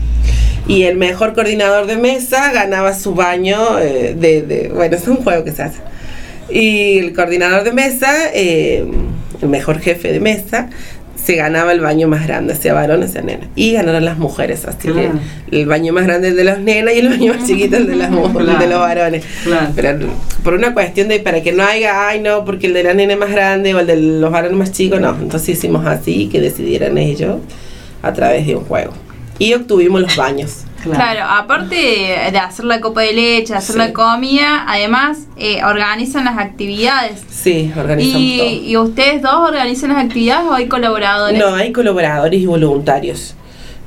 Y 0.67 0.83
el 0.83 0.95
mejor 0.97 1.33
coordinador 1.33 1.85
de 1.87 1.97
mesa 1.97 2.51
ganaba 2.53 2.93
su 2.93 3.13
baño 3.15 3.79
eh, 3.79 4.15
de, 4.17 4.41
de- 4.43 4.69
Bueno, 4.69 4.95
es 4.95 5.07
un 5.07 5.17
juego 5.17 5.43
que 5.43 5.51
se 5.51 5.63
hace. 5.63 5.79
Y 6.49 6.99
el 6.99 7.13
coordinador 7.13 7.63
de 7.63 7.71
mesa, 7.73 8.09
eh, 8.33 8.85
el 9.41 9.49
mejor 9.49 9.79
jefe 9.79 10.11
de 10.11 10.19
mesa, 10.19 10.69
se 11.15 11.35
ganaba 11.35 11.71
el 11.71 11.81
baño 11.81 12.07
más 12.07 12.25
grande, 12.25 12.55
sea 12.55 12.73
varón 12.73 13.03
o 13.03 13.07
sea 13.07 13.21
nena. 13.21 13.47
Y 13.55 13.73
ganaron 13.73 14.03
las 14.05 14.17
mujeres, 14.17 14.65
así 14.65 14.87
Claro. 14.89 15.11
que 15.49 15.59
el 15.61 15.65
baño 15.67 15.93
más 15.93 16.05
grande 16.05 16.29
es 16.29 16.35
de 16.35 16.43
las 16.43 16.59
nenas 16.59 16.95
y 16.95 16.99
el 16.99 17.09
baño 17.09 17.33
más 17.35 17.45
chiquito 17.47 17.77
es 17.77 17.87
de, 17.87 17.95
las, 17.95 18.09
Claro. 18.09 18.57
de 18.59 18.67
los 18.67 18.79
varones. 18.79 19.23
Claro. 19.43 19.67
Pero 19.75 19.99
por 20.43 20.53
una 20.55 20.73
cuestión 20.73 21.09
de 21.09 21.19
para 21.19 21.41
que 21.41 21.51
no 21.51 21.63
haya, 21.63 22.07
ay 22.07 22.21
no, 22.21 22.43
porque 22.43 22.67
el 22.67 22.73
de 22.73 22.83
la 22.83 22.93
nena 22.95 23.13
es 23.13 23.19
más 23.19 23.31
grande 23.31 23.73
o 23.75 23.79
el 23.79 23.87
de 23.87 23.97
los 23.97 24.31
varones 24.31 24.57
más 24.57 24.71
chicos, 24.71 24.99
no. 24.99 25.15
Entonces 25.21 25.49
hicimos 25.49 25.85
así, 25.85 26.27
que 26.27 26.41
decidieran 26.41 26.97
ellos 26.97 27.37
a 28.01 28.13
través 28.13 28.47
de 28.47 28.55
un 28.55 28.63
juego. 28.65 28.91
Y 29.41 29.53
obtuvimos 29.53 30.01
los 30.01 30.15
baños. 30.15 30.63
Claro. 30.83 31.21
aparte 31.29 31.75
de 31.75 32.37
hacer 32.39 32.65
la 32.65 32.81
copa 32.81 33.01
de 33.01 33.13
leche, 33.13 33.53
hacer 33.53 33.73
Sí. 33.73 33.77
la 33.77 33.93
comida, 33.93 34.65
además 34.67 35.19
eh, 35.37 35.63
organizan 35.63 36.25
las 36.25 36.39
actividades. 36.39 37.21
Sí, 37.29 37.71
organizamos 37.77 38.19
Y, 38.19 38.37
todo. 38.39 38.47
¿Y 38.49 38.77
ustedes 38.77 39.21
dos 39.21 39.47
organizan 39.49 39.89
las 39.93 40.03
actividades 40.03 40.47
o 40.49 40.53
hay 40.53 40.67
colaboradores? 40.67 41.37
No, 41.37 41.53
hay 41.53 41.71
colaboradores 41.71 42.41
y 42.41 42.47
voluntarios. 42.47 43.35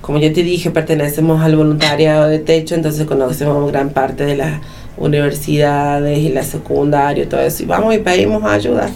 Como 0.02 0.18
ya 0.20 0.32
te 0.32 0.44
dije, 0.44 0.70
pertenecemos 0.70 1.42
al 1.42 1.56
voluntariado 1.56 2.28
de 2.28 2.38
techo, 2.38 2.76
entonces 2.76 3.06
conocemos 3.06 3.72
gran 3.72 3.90
parte 3.90 4.24
de 4.24 4.36
las 4.36 4.60
universidades 4.96 6.18
y 6.18 6.28
la 6.28 6.44
secundaria 6.44 7.24
y 7.24 7.26
todo 7.26 7.40
eso. 7.40 7.62
Y 7.62 7.66
vamos 7.66 7.94
y 7.94 7.98
pedimos 7.98 8.44
ayuda. 8.44 8.88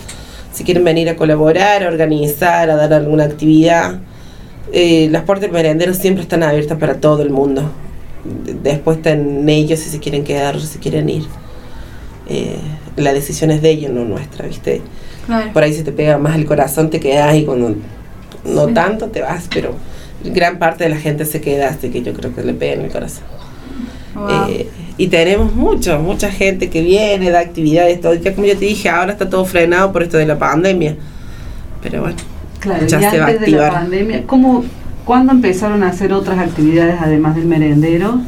Si 0.52 0.62
quieren 0.64 0.84
venir 0.84 1.08
a 1.08 1.16
colaborar, 1.16 1.82
a 1.82 1.88
organizar, 1.88 2.70
a 2.70 2.76
dar 2.76 2.92
alguna 2.92 3.24
actividad. 3.24 3.98
Eh, 4.72 5.08
las 5.10 5.22
puertas 5.22 5.42
del 5.42 5.52
merendero 5.52 5.94
siempre 5.94 6.22
están 6.22 6.42
abiertas 6.42 6.78
para 6.78 7.00
todo 7.00 7.22
el 7.22 7.30
mundo. 7.30 7.70
De- 8.44 8.54
Después 8.54 8.98
están 8.98 9.48
ellos 9.48 9.78
si 9.80 9.88
se 9.90 9.98
quieren 9.98 10.24
quedar 10.24 10.56
o 10.56 10.60
si 10.60 10.78
quieren 10.78 11.08
ir. 11.08 11.24
Eh, 12.28 12.56
la 12.96 13.12
decisión 13.12 13.50
es 13.50 13.62
de 13.62 13.70
ellos, 13.70 13.90
no 13.92 14.04
nuestra, 14.04 14.46
¿viste? 14.46 14.82
Claro. 15.26 15.52
por 15.52 15.62
ahí 15.62 15.74
se 15.74 15.82
te 15.82 15.92
pega 15.92 16.16
más 16.16 16.36
el 16.36 16.46
corazón, 16.46 16.88
te 16.88 17.00
quedas 17.00 17.36
y 17.36 17.44
cuando 17.44 17.74
no 18.46 18.66
Sí. 18.68 18.72
tanto 18.72 19.08
te 19.08 19.20
vas, 19.20 19.46
pero 19.52 19.74
gran 20.24 20.58
parte 20.58 20.84
de 20.84 20.90
la 20.90 20.96
gente 20.96 21.26
se 21.26 21.42
queda, 21.42 21.68
así 21.68 21.90
que 21.90 22.00
yo 22.00 22.14
creo 22.14 22.34
que 22.34 22.42
le 22.42 22.54
pega 22.54 22.72
en 22.74 22.80
el 22.86 22.90
corazón. 22.90 23.24
Wow. 24.14 24.48
Eh, 24.48 24.68
y 24.96 25.08
tenemos 25.08 25.54
mucho, 25.54 25.98
mucha 25.98 26.30
gente 26.30 26.70
que 26.70 26.80
viene, 26.80 27.30
da 27.30 27.40
actividades, 27.40 28.00
todo. 28.00 28.14
Ya 28.14 28.34
como 28.34 28.46
yo 28.46 28.56
te 28.56 28.64
dije, 28.64 28.88
ahora 28.88 29.12
está 29.12 29.28
todo 29.28 29.44
frenado 29.44 29.92
por 29.92 30.02
esto 30.02 30.16
de 30.16 30.24
la 30.24 30.38
pandemia. 30.38 30.96
Pero 31.82 32.00
bueno, 32.00 32.16
Claro, 32.60 32.86
Ya 32.86 32.98
y 32.98 33.10
se 33.10 33.18
va 33.18 33.24
a 33.24 33.28
antes 33.28 33.40
de 33.40 33.48
la 33.50 33.70
pandemia, 33.72 34.22
¿cómo, 34.26 34.64
¿cuándo 35.04 35.32
empezaron 35.32 35.82
a 35.82 35.88
hacer 35.88 36.12
otras 36.12 36.38
actividades 36.38 36.96
además 37.00 37.36
del 37.36 37.46
merendero? 37.46 38.20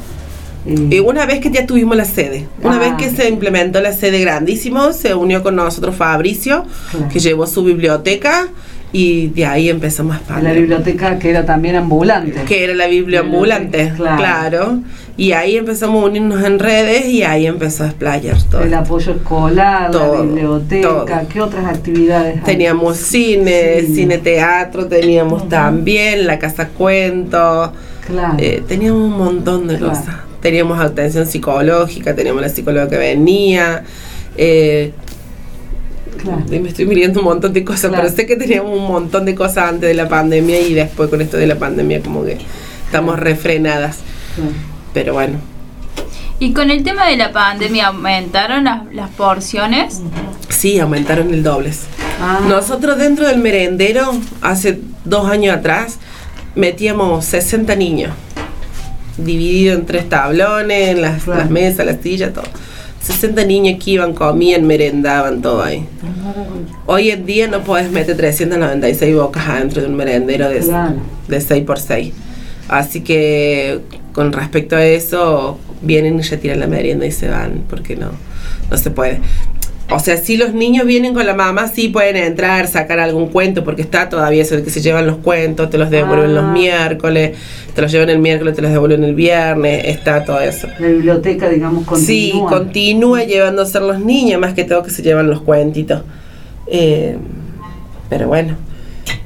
Eh, 0.66 0.88
Y 0.90 0.98
una 1.00 1.24
vez 1.26 1.40
que 1.40 1.50
ya 1.50 1.66
tuvimos 1.66 1.96
la 1.96 2.04
sede, 2.04 2.46
una 2.62 2.76
Ah. 2.76 2.78
vez 2.78 2.92
que 2.94 3.10
se 3.10 3.28
implementó 3.28 3.80
la 3.80 3.92
sede 3.92 4.20
grandísimo, 4.20 4.92
se 4.92 5.14
unió 5.14 5.42
con 5.42 5.56
nosotros 5.56 5.96
Fabricio, 5.96 6.64
Claro. 6.90 7.08
que 7.08 7.18
llevó 7.18 7.46
su 7.46 7.64
biblioteca 7.64 8.48
y 8.92 9.28
de 9.28 9.46
ahí 9.46 9.68
empezamos 9.68 10.16
a 10.28 10.40
la 10.42 10.52
biblioteca 10.52 11.18
que 11.18 11.30
era 11.30 11.44
también 11.46 11.76
ambulante. 11.76 12.42
que 12.46 12.64
era 12.64 12.74
la 12.74 12.86
Biblia 12.88 13.20
ambulante, 13.20 13.92
Claro. 13.96 14.16
claro. 14.16 14.78
Y 15.16 15.32
ahí 15.32 15.56
empezamos 15.56 16.02
a 16.02 16.06
unirnos 16.06 16.42
en 16.44 16.58
redes 16.58 17.04
y 17.06 17.22
ahí 17.22 17.46
empezó 17.46 17.84
a 17.84 17.88
explayar 17.88 18.42
todo. 18.44 18.62
El 18.62 18.72
apoyo 18.72 19.12
escolar, 19.12 19.90
Todo, 19.90 20.14
la 20.16 20.20
biblioteca, 20.22 20.88
todo. 20.88 21.06
¿qué 21.30 21.40
otras 21.42 21.66
actividades 21.66 22.36
hay? 22.38 22.42
Teníamos 22.42 22.96
cine, 22.96 23.82
Sí. 23.82 23.94
cine 23.96 24.18
teatro, 24.18 24.86
teníamos 24.86 25.48
también 25.48 26.26
la 26.26 26.38
casa 26.38 26.68
cuento, 26.68 27.72
Claro. 28.06 28.34
eh, 28.38 28.62
teníamos 28.66 29.02
un 29.02 29.18
montón 29.18 29.68
de 29.68 29.76
Claro. 29.76 29.92
cosas. 29.94 30.14
Teníamos 30.40 30.80
atención 30.80 31.26
psicológica, 31.26 32.14
teníamos 32.14 32.40
la 32.40 32.48
psicóloga 32.48 32.88
que 32.88 32.96
venía, 32.96 33.84
eh, 34.38 34.92
claro. 36.22 36.42
y 36.50 36.58
me 36.58 36.68
estoy 36.68 36.86
mirando 36.86 37.20
un 37.20 37.26
montón 37.26 37.52
de 37.52 37.64
cosas, 37.64 37.90
Claro. 37.90 38.02
pero 38.04 38.14
sé 38.16 38.26
que 38.26 38.36
teníamos 38.36 38.76
un 38.78 38.86
montón 38.86 39.24
de 39.24 39.34
cosas 39.34 39.68
antes 39.68 39.88
de 39.88 39.94
la 39.94 40.08
pandemia 40.08 40.60
y 40.60 40.74
después 40.74 41.08
con 41.10 41.20
esto 41.20 41.36
de 41.36 41.46
la 41.46 41.56
pandemia 41.56 42.00
como 42.02 42.24
que 42.24 42.38
estamos 42.86 43.18
refrenadas. 43.18 43.98
claro. 44.34 44.50
Pero 44.94 45.12
bueno, 45.14 45.38
Y 46.40 46.52
con 46.52 46.70
el 46.70 46.82
tema 46.82 47.06
de 47.06 47.16
la 47.16 47.32
pandemia, 47.32 47.88
¿aumentaron 47.88 48.64
las, 48.64 48.92
las 48.94 49.10
porciones? 49.10 50.00
sí, 50.48 50.78
aumentaron 50.78 51.32
el 51.32 51.42
dobles. 51.42 51.82
Ah, 52.20 52.40
Nosotros 52.48 52.98
dentro 52.98 53.26
del 53.28 53.38
merendero, 53.38 54.12
hace 54.42 54.80
dos 55.04 55.30
años 55.30 55.56
atrás, 55.56 55.98
metíamos 56.54 57.24
60 57.26 57.76
niños, 57.76 58.12
dividido 59.16 59.74
en 59.74 59.86
tres 59.86 60.08
tablones, 60.08 60.98
las, 60.98 61.22
Claro. 61.24 61.40
las 61.42 61.50
mesas, 61.50 61.86
las 61.86 61.96
sillas, 62.02 62.32
todo. 62.32 62.44
60 63.00 63.44
niños 63.44 63.82
que 63.82 63.92
iban, 63.92 64.12
comían, 64.14 64.66
merendaban, 64.66 65.40
todo 65.42 65.62
ahí. 65.62 65.86
Hoy 66.86 67.10
en 67.10 67.24
día 67.26 67.48
no 67.48 67.62
puedes 67.62 67.90
meter 67.90 68.16
396 68.16 69.14
bocas 69.14 69.48
adentro 69.48 69.80
de 69.82 69.88
un 69.88 69.96
merendero 69.96 70.48
de, 70.48 70.60
Claro. 70.60 70.96
de 71.28 71.40
6 71.40 71.64
por 71.64 71.78
6 71.78 72.12
Así 72.68 73.00
que 73.00 73.80
con 74.12 74.32
respecto 74.32 74.76
a 74.76 74.84
eso, 74.84 75.58
vienen 75.82 76.18
y 76.18 76.22
retiran 76.22 76.60
la 76.60 76.66
merienda 76.66 77.06
y 77.06 77.12
se 77.12 77.28
van, 77.28 77.64
porque 77.68 77.96
no, 77.96 78.10
no 78.70 78.76
se 78.76 78.90
puede. 78.90 79.20
O 79.92 79.98
sea, 79.98 80.16
si 80.18 80.36
los 80.36 80.54
niños 80.54 80.86
vienen 80.86 81.14
con 81.14 81.26
la 81.26 81.34
mamá, 81.34 81.66
sí 81.66 81.88
pueden 81.88 82.16
entrar, 82.16 82.68
sacar 82.68 83.00
algún 83.00 83.28
cuento, 83.28 83.64
porque 83.64 83.82
está 83.82 84.08
todavía 84.08 84.42
eso 84.42 84.54
de 84.56 84.62
que 84.62 84.70
se 84.70 84.80
llevan 84.80 85.06
los 85.06 85.16
cuentos, 85.16 85.68
te 85.68 85.78
los 85.78 85.90
devuelven 85.90 86.32
los 86.34 86.44
Ah. 86.44 86.52
miércoles, 86.52 87.36
te 87.74 87.82
los 87.82 87.90
llevan 87.90 88.08
el 88.10 88.20
miércoles, 88.20 88.54
te 88.54 88.62
los 88.62 88.70
devuelven 88.70 89.02
el 89.02 89.14
viernes, 89.16 89.82
está 89.86 90.24
todo 90.24 90.40
eso. 90.40 90.68
La 90.78 90.86
biblioteca, 90.86 91.48
digamos, 91.48 91.84
continúa. 91.86 92.06
Sí, 92.06 92.32
continúa 92.48 93.24
llevándose 93.24 93.80
los 93.80 93.98
niños, 93.98 94.40
más 94.40 94.54
que 94.54 94.62
todo 94.64 94.82
que 94.84 94.90
se 94.90 95.02
llevan 95.02 95.28
los 95.28 95.40
cuentitos. 95.42 96.02
Eh, 96.68 97.16
pero 98.08 98.28
bueno, 98.28 98.54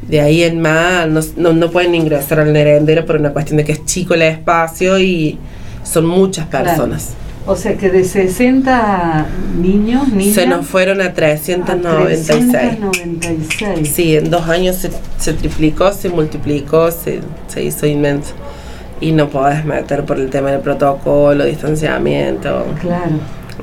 de 0.09 0.21
ahí 0.23 0.43
en 0.45 0.61
más 0.63 1.07
no, 1.09 1.21
no, 1.37 1.53
no 1.53 1.71
pueden 1.71 1.95
ingresar 1.95 2.41
al 2.41 2.53
merendero 2.53 3.05
por 3.05 3.17
una 3.17 3.33
cuestión 3.35 3.59
de 3.59 3.65
que 3.65 3.73
es 3.73 3.85
chico 3.85 4.15
el 4.15 4.23
espacio 4.23 4.99
y 4.99 5.39
son 5.83 6.07
muchas 6.07 6.47
Claro. 6.47 6.71
O 7.47 7.57
sea 7.57 7.77
que 7.77 7.91
de 7.91 8.05
60 8.05 9.27
niños, 9.61 10.09
niñas, 10.09 10.35
Se 10.35 10.47
nos 10.47 10.67
fueron 10.67 11.01
a 11.03 11.07
a 11.07 11.13
396. 11.13 12.27
396. 12.51 13.89
Sí, 13.95 14.17
en 14.17 14.31
dos 14.31 14.49
años 14.49 14.77
se, 14.77 14.91
se 15.19 15.33
triplicó, 15.35 15.93
se 15.93 16.09
multiplicó, 16.09 16.91
se, 16.91 17.21
se 17.49 17.63
hizo 17.63 17.87
inmenso. 17.87 18.33
Y 19.01 19.13
no 19.13 19.29
podés 19.29 19.65
meter 19.65 20.05
por 20.05 20.19
el 20.19 20.31
tema 20.31 20.51
del 20.53 20.61
protocolo, 20.61 21.45
distanciamiento. 21.45 22.65
Claro. 22.81 23.13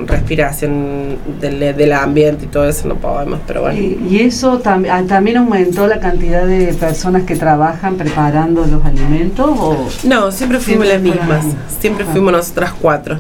respiración 0.06 1.18
del, 1.40 1.60
del 1.76 1.94
ambiente 1.94 2.46
y 2.46 2.48
todo 2.48 2.68
eso 2.68 2.88
no 2.88 2.96
podemos, 2.96 3.40
pero 3.48 3.62
bueno. 3.62 3.80
Y, 3.80 4.00
y 4.10 4.20
eso 4.22 4.62
tam- 4.62 4.88
ah, 4.90 5.04
también 5.08 5.38
aumentó 5.38 5.88
la 5.88 6.00
cantidad 6.00 6.46
de 6.46 6.74
personas 6.74 7.24
que 7.24 7.36
trabajan 7.36 7.96
preparando 7.98 8.66
los 8.66 8.84
alimentos 8.86 9.50
o 9.60 9.88
No, 10.04 10.32
siempre 10.32 10.60
fuimos 10.60 10.88
Siempre 10.88 10.88
las 10.88 11.02
mismas, 11.02 11.44
fueron- 11.44 11.58
siempre 11.80 12.04
Ajá. 12.04 12.12
fuimos 12.14 12.32
nosotras 12.32 12.74
cuatro. 12.80 13.20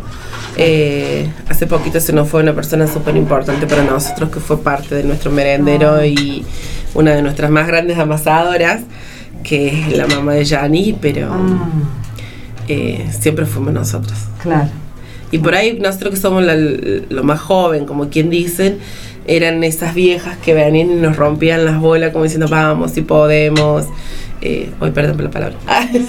Eh, 0.58 1.30
hace 1.48 1.66
poquito 1.66 2.00
se 2.00 2.12
nos 2.14 2.28
fue 2.30 2.42
una 2.44 2.54
persona 2.54 2.86
súper 2.88 3.16
importante 3.16 3.68
para 3.68 3.84
nosotros 3.84 4.30
que 4.32 4.40
fue 4.40 4.62
parte 4.62 4.96
de 4.96 5.04
nuestro 5.04 5.32
merendero 5.32 5.96
Ah. 5.96 6.06
y 6.06 6.46
una 6.94 7.12
de 7.16 7.22
nuestras 7.22 7.50
más 7.50 7.68
grandes 7.68 7.98
amasadoras, 7.98 8.82
que 9.44 9.68
es 9.70 9.98
la 9.98 10.08
mamá 10.08 10.34
de 10.34 10.44
Yani, 10.44 10.98
pero 11.02 11.30
Ah, 11.32 11.70
eh, 12.68 13.08
siempre 13.18 13.46
fuimos 13.46 13.74
nosotros. 13.74 14.18
claro. 14.42 14.70
Y 15.32 15.38
por 15.38 15.56
ahí 15.56 15.80
nosotros 15.80 16.14
que 16.16 16.20
somos 16.20 16.44
la- 16.44 16.56
lo 16.58 17.24
más 17.24 17.40
joven, 17.40 17.86
como 17.86 18.10
quien 18.10 18.30
dicen, 18.30 18.80
eran 19.28 19.64
esas 19.64 19.94
viejas 19.94 20.38
que 20.38 20.54
venían 20.54 20.92
y 20.92 20.96
nos 20.96 21.16
rompían 21.16 21.66
las 21.66 21.80
bolas 21.80 22.12
como 22.12 22.24
diciendo, 22.24 22.48
vamos, 22.50 22.92
si 22.92 23.02
podemos. 23.02 23.86
Eh, 24.44 24.72
hoy 24.80 24.90
perdón 24.90 25.18
por 25.18 25.26
la 25.26 25.32
palabra. 25.32 25.56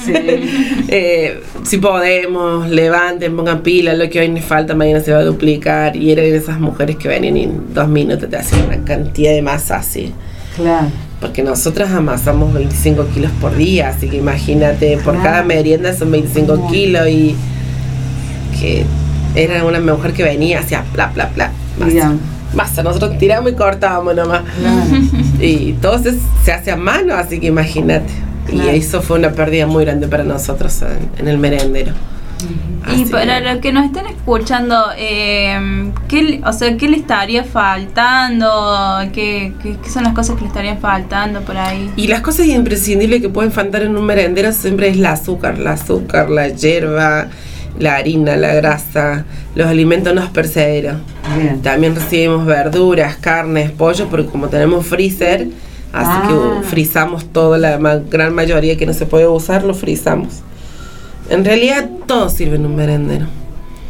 Sí. 0.04 0.12
Eh, 0.88 1.40
si 1.64 1.78
podemos, 1.78 2.68
levanten, 2.68 3.34
pongan 3.36 3.62
pila, 3.62 3.94
lo 3.94 4.08
que 4.10 4.20
hoy 4.20 4.28
nos 4.28 4.44
falta 4.44 4.74
mañana 4.74 5.00
se 5.00 5.12
va 5.12 5.18
a 5.18 5.24
duplicar. 5.24 5.96
Y 5.96 6.10
eran 6.12 6.24
esas 6.26 6.58
mujeres 6.60 6.96
que 6.96 7.08
venían 7.08 7.36
y 7.36 7.42
en 7.44 7.74
dos 7.74 7.88
minutos 7.88 8.28
te 8.28 8.36
hacían 8.36 8.66
una 8.66 8.84
cantidad 8.84 9.32
de 9.32 9.42
masa 9.42 9.76
así. 9.76 10.12
Claro. 10.56 10.88
Porque 11.20 11.42
nosotras 11.42 11.90
amasamos 11.92 12.52
25 12.52 13.06
kilos 13.14 13.30
por 13.40 13.54
día, 13.56 13.88
así 13.90 14.08
que 14.08 14.16
imagínate, 14.16 14.96
por 14.98 15.14
Claro. 15.14 15.22
cada 15.22 15.42
merienda 15.44 15.94
son 15.94 16.10
25 16.10 16.56
Muy. 16.56 16.72
kilos 16.72 17.08
y 17.08 17.36
que 18.60 18.84
era 19.34 19.64
una 19.64 19.80
mujer 19.80 20.12
que 20.12 20.22
venía, 20.24 20.60
hacía 20.60 20.84
pla, 20.92 21.10
pla, 21.12 21.28
pla, 21.30 21.52
masa. 21.78 22.14
Masa, 22.54 22.82
nosotros 22.82 23.16
tiramos 23.18 23.52
y 23.52 23.54
cortábamos 23.54 24.14
nomás. 24.14 24.42
Claro. 24.58 25.02
Y 25.40 25.72
todo 25.74 25.98
se, 25.98 26.14
se 26.44 26.52
hace 26.52 26.70
a 26.70 26.76
mano, 26.76 27.14
así 27.14 27.40
que 27.40 27.46
imagínate. 27.48 28.12
Claro. 28.46 28.72
Y 28.72 28.76
eso 28.76 29.00
fue 29.02 29.18
una 29.18 29.30
pérdida 29.30 29.66
muy 29.66 29.84
grande 29.84 30.08
para 30.08 30.24
nosotros 30.24 30.82
en, 30.82 31.10
en 31.18 31.28
el 31.28 31.38
merendero. 31.38 31.92
Y 32.96 33.04
para 33.04 33.38
los 33.38 33.58
que 33.60 33.72
nos 33.72 33.84
están 33.84 34.06
escuchando, 34.06 34.76
eh, 34.98 35.92
¿qué, 36.08 36.22
le- 36.24 36.40
o 36.44 36.52
sea, 36.52 36.76
¿qué 36.76 36.88
le 36.88 36.96
estaría 36.96 37.44
faltando? 37.44 38.48
¿Qué, 39.12 39.52
qué, 39.62 39.76
qué 39.82 39.88
son 39.88 40.02
las 40.02 40.12
cosas 40.12 40.34
que 40.34 40.42
le 40.42 40.48
estarían 40.48 40.78
faltando 40.78 41.40
por 41.42 41.56
ahí? 41.56 41.90
Y 41.96 42.08
las 42.08 42.20
cosas 42.20 42.46
imprescindibles 42.46 43.20
que 43.20 43.28
pueden 43.28 43.52
faltar 43.52 43.82
en 43.82 43.96
un 43.96 44.04
merendero 44.04 44.50
siempre 44.52 44.88
es 44.88 44.96
el 44.96 45.06
azúcar, 45.06 45.54
el 45.54 45.66
azúcar, 45.68 46.30
la 46.30 46.48
hierba, 46.48 47.28
la 47.78 47.96
harina, 47.96 48.36
la 48.36 48.54
grasa, 48.54 49.24
los 49.54 49.66
alimentos 49.66 50.14
no 50.14 50.32
perecederos. 50.32 50.96
Bien. 51.36 51.60
También 51.62 51.94
recibimos 51.94 52.44
verduras, 52.46 53.16
carnes, 53.16 53.70
pollo, 53.70 54.08
porque 54.08 54.26
como 54.30 54.48
tenemos 54.48 54.86
freezer, 54.86 55.48
Así 55.94 56.08
Ah. 56.10 56.22
que 56.62 56.66
frizamos 56.68 57.26
todo, 57.34 57.58
la 57.58 57.76
ma- 57.78 57.96
gran 58.10 58.34
mayoría 58.34 58.78
que 58.78 58.86
no 58.86 58.94
se 58.94 59.04
puede 59.04 59.26
usar, 59.28 59.62
lo 59.62 59.74
frizamos. 59.74 60.40
En 61.28 61.44
realidad 61.44 61.86
todo 62.06 62.30
sirve 62.30 62.56
en 62.56 62.64
un 62.64 62.74
merendero. 62.76 63.26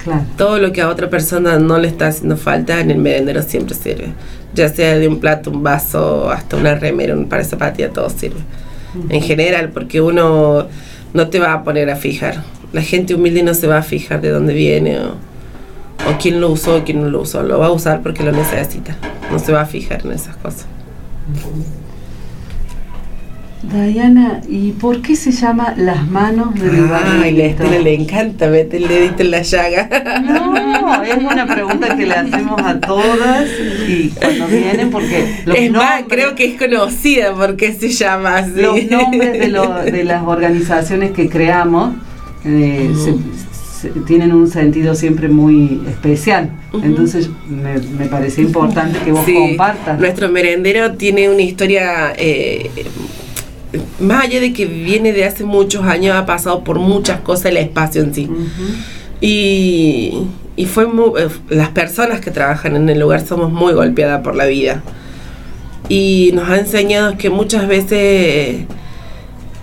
Claro. 0.03 0.25
Todo 0.37 0.59
lo 0.59 0.73
que 0.73 0.81
a 0.83 0.89
otra 0.89 1.09
persona 1.09 1.61
no 1.61 1.79
le 1.79 1.87
está 1.87 2.09
haciendo 2.09 2.37
falta, 2.37 2.81
en 2.81 2.91
el 2.91 2.99
merendero 2.99 3.41
siempre 3.43 3.77
sirve. 3.77 4.09
Ya 4.53 4.69
sea 4.69 4.99
de 4.99 5.07
un 5.07 5.21
plato, 5.21 5.51
un 5.53 5.62
vaso, 5.62 6.29
hasta 6.29 6.57
una 6.57 6.75
remera, 6.75 7.15
un 7.15 7.29
par 7.29 7.39
de 7.39 7.45
zapatillas, 7.45 7.93
todo 7.93 8.11
sirve. 8.11 8.41
En 9.09 9.23
general, 9.23 9.69
porque 9.69 10.01
uno 10.01 10.67
no 11.15 11.29
te 11.29 11.39
va 11.39 11.53
a 11.53 11.62
poner 11.62 11.89
a 11.89 11.95
fijar. 11.95 12.43
La 12.73 12.83
gente 12.83 13.14
humilde 13.14 13.43
no 13.43 13.55
se 13.55 13.67
va 13.67 13.79
a 13.79 13.83
fijar 13.83 14.21
de 14.21 14.31
dónde 14.31 14.55
viene 14.55 14.99
o, 15.00 15.09
o 15.11 16.19
quién 16.21 16.41
lo 16.41 16.50
usó 16.50 16.76
o 16.79 16.85
quién 16.85 17.02
no 17.02 17.11
lo 17.11 17.21
usó. 17.23 17.43
Lo 17.43 17.59
va 17.59 17.67
a 17.67 17.73
usar 17.73 18.02
porque 18.02 18.23
lo 18.23 18.33
necesita. 18.33 18.97
No 19.31 19.38
se 19.38 19.52
va 19.52 19.62
a 19.62 19.67
fijar 19.67 20.02
en 20.05 20.12
esas 20.12 20.37
cosas. 20.37 20.67
Diana, 23.62 24.41
¿y 24.49 24.73
por 24.73 25.02
qué 25.02 25.14
se 25.14 25.31
llama 25.31 25.73
Las 25.76 26.09
manos 26.09 26.52
de 26.55 26.62
mi 26.69 26.79
Ay, 26.79 26.83
la 26.83 26.88
barrilito? 26.91 27.45
Estela 27.62 27.79
le 27.79 27.95
encanta 27.95 28.49
meter 28.49 28.83
el 28.83 28.88
dedito 28.88 29.23
en 29.23 29.31
la 29.31 29.43
llaga. 29.43 29.88
No, 30.21 31.02
es 31.05 31.17
una 31.17 31.47
pregunta 31.47 31.97
que 31.97 32.05
le 32.07 32.12
hacemos 32.14 32.61
a 32.61 32.81
todas 32.81 33.49
y 33.87 34.09
cuando 34.09 34.49
vienen 34.49 34.91
porque 34.91 35.43
los 35.47 35.57
es 35.57 35.71
más, 35.71 36.02
creo 36.09 36.35
que 36.35 36.47
es 36.47 36.59
conocida 36.59 37.35
porque 37.37 37.73
se 37.73 37.91
llama 37.91 38.38
así. 38.38 38.61
los 38.61 38.83
nombres 38.91 39.33
de, 39.38 39.47
lo- 39.49 39.75
de 39.85 40.02
las 40.05 40.25
organizaciones 40.25 41.12
que 41.12 41.29
creamos 41.29 41.95
eh, 42.45 42.93
se- 42.95 43.91
se- 43.93 44.01
tienen 44.01 44.33
un 44.33 44.49
sentido 44.49 44.95
siempre 44.95 45.29
muy 45.29 45.81
especial. 45.89 46.51
Entonces 46.83 47.29
me, 47.49 47.79
me 47.99 48.07
parece 48.07 48.43
importante 48.43 48.99
que 49.05 49.13
vos 49.13 49.25
Sí, 49.27 49.35
compartas. 49.35 49.99
Nuestro 49.99 50.29
merendero 50.29 50.93
tiene 50.93 51.29
una 51.29 51.43
historia, 51.43 52.13
eh, 52.17 52.71
más 54.01 54.25
allá 54.25 54.41
de 54.41 54.53
que 54.53 54.67
viene 54.67 55.13
de 55.13 55.25
hace 55.25 55.45
muchos 55.45 55.85
años, 55.85 56.15
ha 56.17 56.27
pasado 56.27 56.63
por 56.63 56.79
muchas 56.79 57.21
cosas 57.21 57.47
el 57.47 57.57
espacio 57.57 58.03
en 58.03 58.15
sí. 58.15 58.29
Y, 59.21 60.15
y 60.57 60.67
fue 60.67 60.87
mu- 60.87 61.17
eh, 61.17 61.29
las 61.49 61.69
personas 61.71 62.21
que 62.21 62.31
trabajan 62.31 62.77
en 62.77 62.89
el 62.89 62.99
lugar 63.01 63.25
somos 63.27 63.53
muy 63.53 63.73
golpeadas 63.73 64.23
por 64.23 64.35
la 64.35 64.47
vida. 64.47 64.83
Y 65.89 66.31
nos 66.35 66.49
ha 66.49 66.59
enseñado 66.59 67.17
que 67.17 67.31
muchas 67.31 67.67
veces 67.69 68.65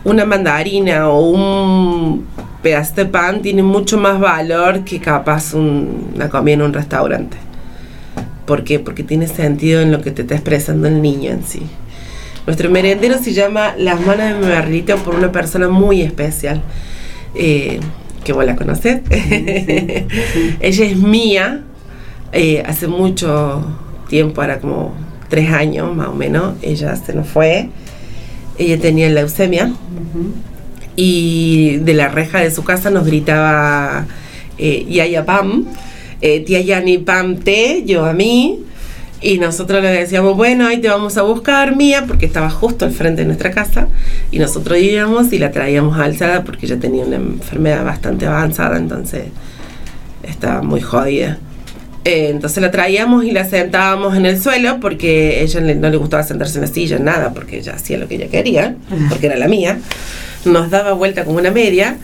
una 0.03 0.25
mandarina 0.25 1.09
o 1.09 1.29
un 1.29 2.25
pedazo 2.61 2.95
de 2.95 3.05
pan 3.05 3.41
tiene 3.41 3.63
mucho 3.63 3.97
más 3.97 4.19
valor 4.19 4.83
que 4.83 4.99
capaz 4.99 5.53
un- 5.53 6.11
una 6.15 6.29
comida 6.29 6.55
en 6.55 6.61
un 6.63 6.73
restaurante. 6.73 7.37
¿Por 8.45 8.63
qué? 8.63 8.79
Porque 8.79 9.03
tiene 9.03 9.27
sentido 9.27 9.81
en 9.81 9.91
lo 9.91 10.01
que 10.01 10.11
te 10.11 10.23
está 10.23 10.35
expresando 10.35 10.87
el 10.87 11.01
niño 11.01 11.31
en 11.31 11.43
sí. 11.43 11.61
Nuestro 12.47 12.69
merendero 12.71 13.17
se 13.19 13.31
llama 13.33 13.75
Las 13.77 14.01
manos 14.01 14.27
de 14.29 14.33
mi 14.45 14.51
barrilito 14.51 14.97
por 14.97 15.15
una 15.15 15.31
persona 15.31 15.69
muy 15.69 16.01
especial. 16.01 16.61
eh, 17.35 17.79
que 18.23 18.33
vos 18.33 18.43
la 18.43 18.55
conocés. 18.55 19.01
sí, 19.09 19.45
sí. 20.33 20.55
Ella 20.59 20.85
es 20.85 20.97
mía. 20.97 21.61
eh, 22.31 22.61
hace 22.65 22.87
mucho 22.87 23.63
tiempo, 24.09 24.41
ahora 24.41 24.59
como 24.59 24.93
tres 25.29 25.51
años 25.51 25.95
más 25.95 26.07
o 26.09 26.13
menos, 26.13 26.55
ella 26.61 26.95
se 26.95 27.13
nos 27.13 27.27
fue. 27.27 27.69
Ella 28.57 28.77
tenía 28.79 29.09
leucemia 29.09 29.65
Ujú. 29.67 30.33
Y 31.01 31.77
de 31.77 31.93
la 31.93 32.09
reja 32.09 32.39
de 32.41 32.51
su 32.51 32.65
casa 32.65 32.89
nos 32.89 33.05
gritaba 33.05 34.05
eh, 34.57 34.85
Yaya 34.89 35.25
Pam, 35.25 35.65
eh, 36.19 36.41
tía 36.41 36.59
Yani 36.59 36.97
Pam 36.97 37.37
te, 37.37 37.85
yo 37.85 38.05
a 38.05 38.11
mí. 38.11 38.59
Y 39.21 39.37
nosotros 39.37 39.81
le 39.81 39.91
decíamos, 39.91 40.35
bueno, 40.35 40.67
ahí 40.67 40.81
te 40.81 40.89
vamos 40.89 41.17
a 41.17 41.21
buscar, 41.21 41.77
mía, 41.77 42.03
porque 42.05 42.25
estaba 42.25 42.49
justo 42.49 42.83
al 42.83 42.91
frente 42.91 43.21
de 43.21 43.27
nuestra 43.27 43.51
casa. 43.51 43.87
Y 44.29 44.39
nosotros 44.39 44.77
íbamos 44.77 45.31
y 45.31 45.39
la 45.39 45.51
traíamos 45.51 45.97
alzada 45.97 46.43
porque 46.43 46.65
ella 46.65 46.79
tenía 46.79 47.05
una 47.05 47.15
enfermedad 47.15 47.85
bastante 47.85 48.25
avanzada, 48.25 48.77
entonces 48.77 49.23
estaba 50.23 50.61
muy 50.61 50.81
jodida. 50.81 51.37
Eh, 52.05 52.29
entonces 52.29 52.61
la 52.63 52.71
traíamos 52.71 53.25
y 53.25 53.31
la 53.31 53.45
sentábamos 53.45 54.15
en 54.15 54.25
el 54.25 54.41
suelo 54.41 54.79
porque 54.79 55.41
ella 55.43 55.59
no 55.59 55.89
le 55.89 55.97
gustaba 55.97 56.23
sentarse 56.23 56.57
en 56.57 56.61
la 56.61 56.67
silla, 56.67 56.97
nada, 56.97 57.33
porque 57.33 57.57
ella 57.57 57.73
hacía 57.73 57.97
lo 57.97 58.07
que 58.07 58.15
ella 58.15 58.27
quería, 58.29 58.75
porque 59.09 59.27
era 59.27 59.37
la 59.37 59.47
mía. 59.47 59.79
Nos 60.45 60.69
daba 60.69 60.93
vuelta 60.93 61.25
como 61.25 61.37
una 61.37 61.51
media. 61.51 61.97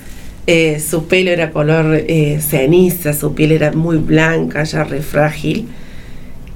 eh, 0.47 0.79
su 0.79 1.07
pelo 1.07 1.31
era 1.31 1.49
color 1.51 1.95
eh, 2.07 2.39
ceniza, 2.41 3.13
su 3.13 3.33
piel 3.33 3.51
era 3.51 3.71
muy 3.71 3.97
blanca, 3.97 4.63
ya 4.63 4.83
re 4.83 5.01
frágil. 5.01 5.67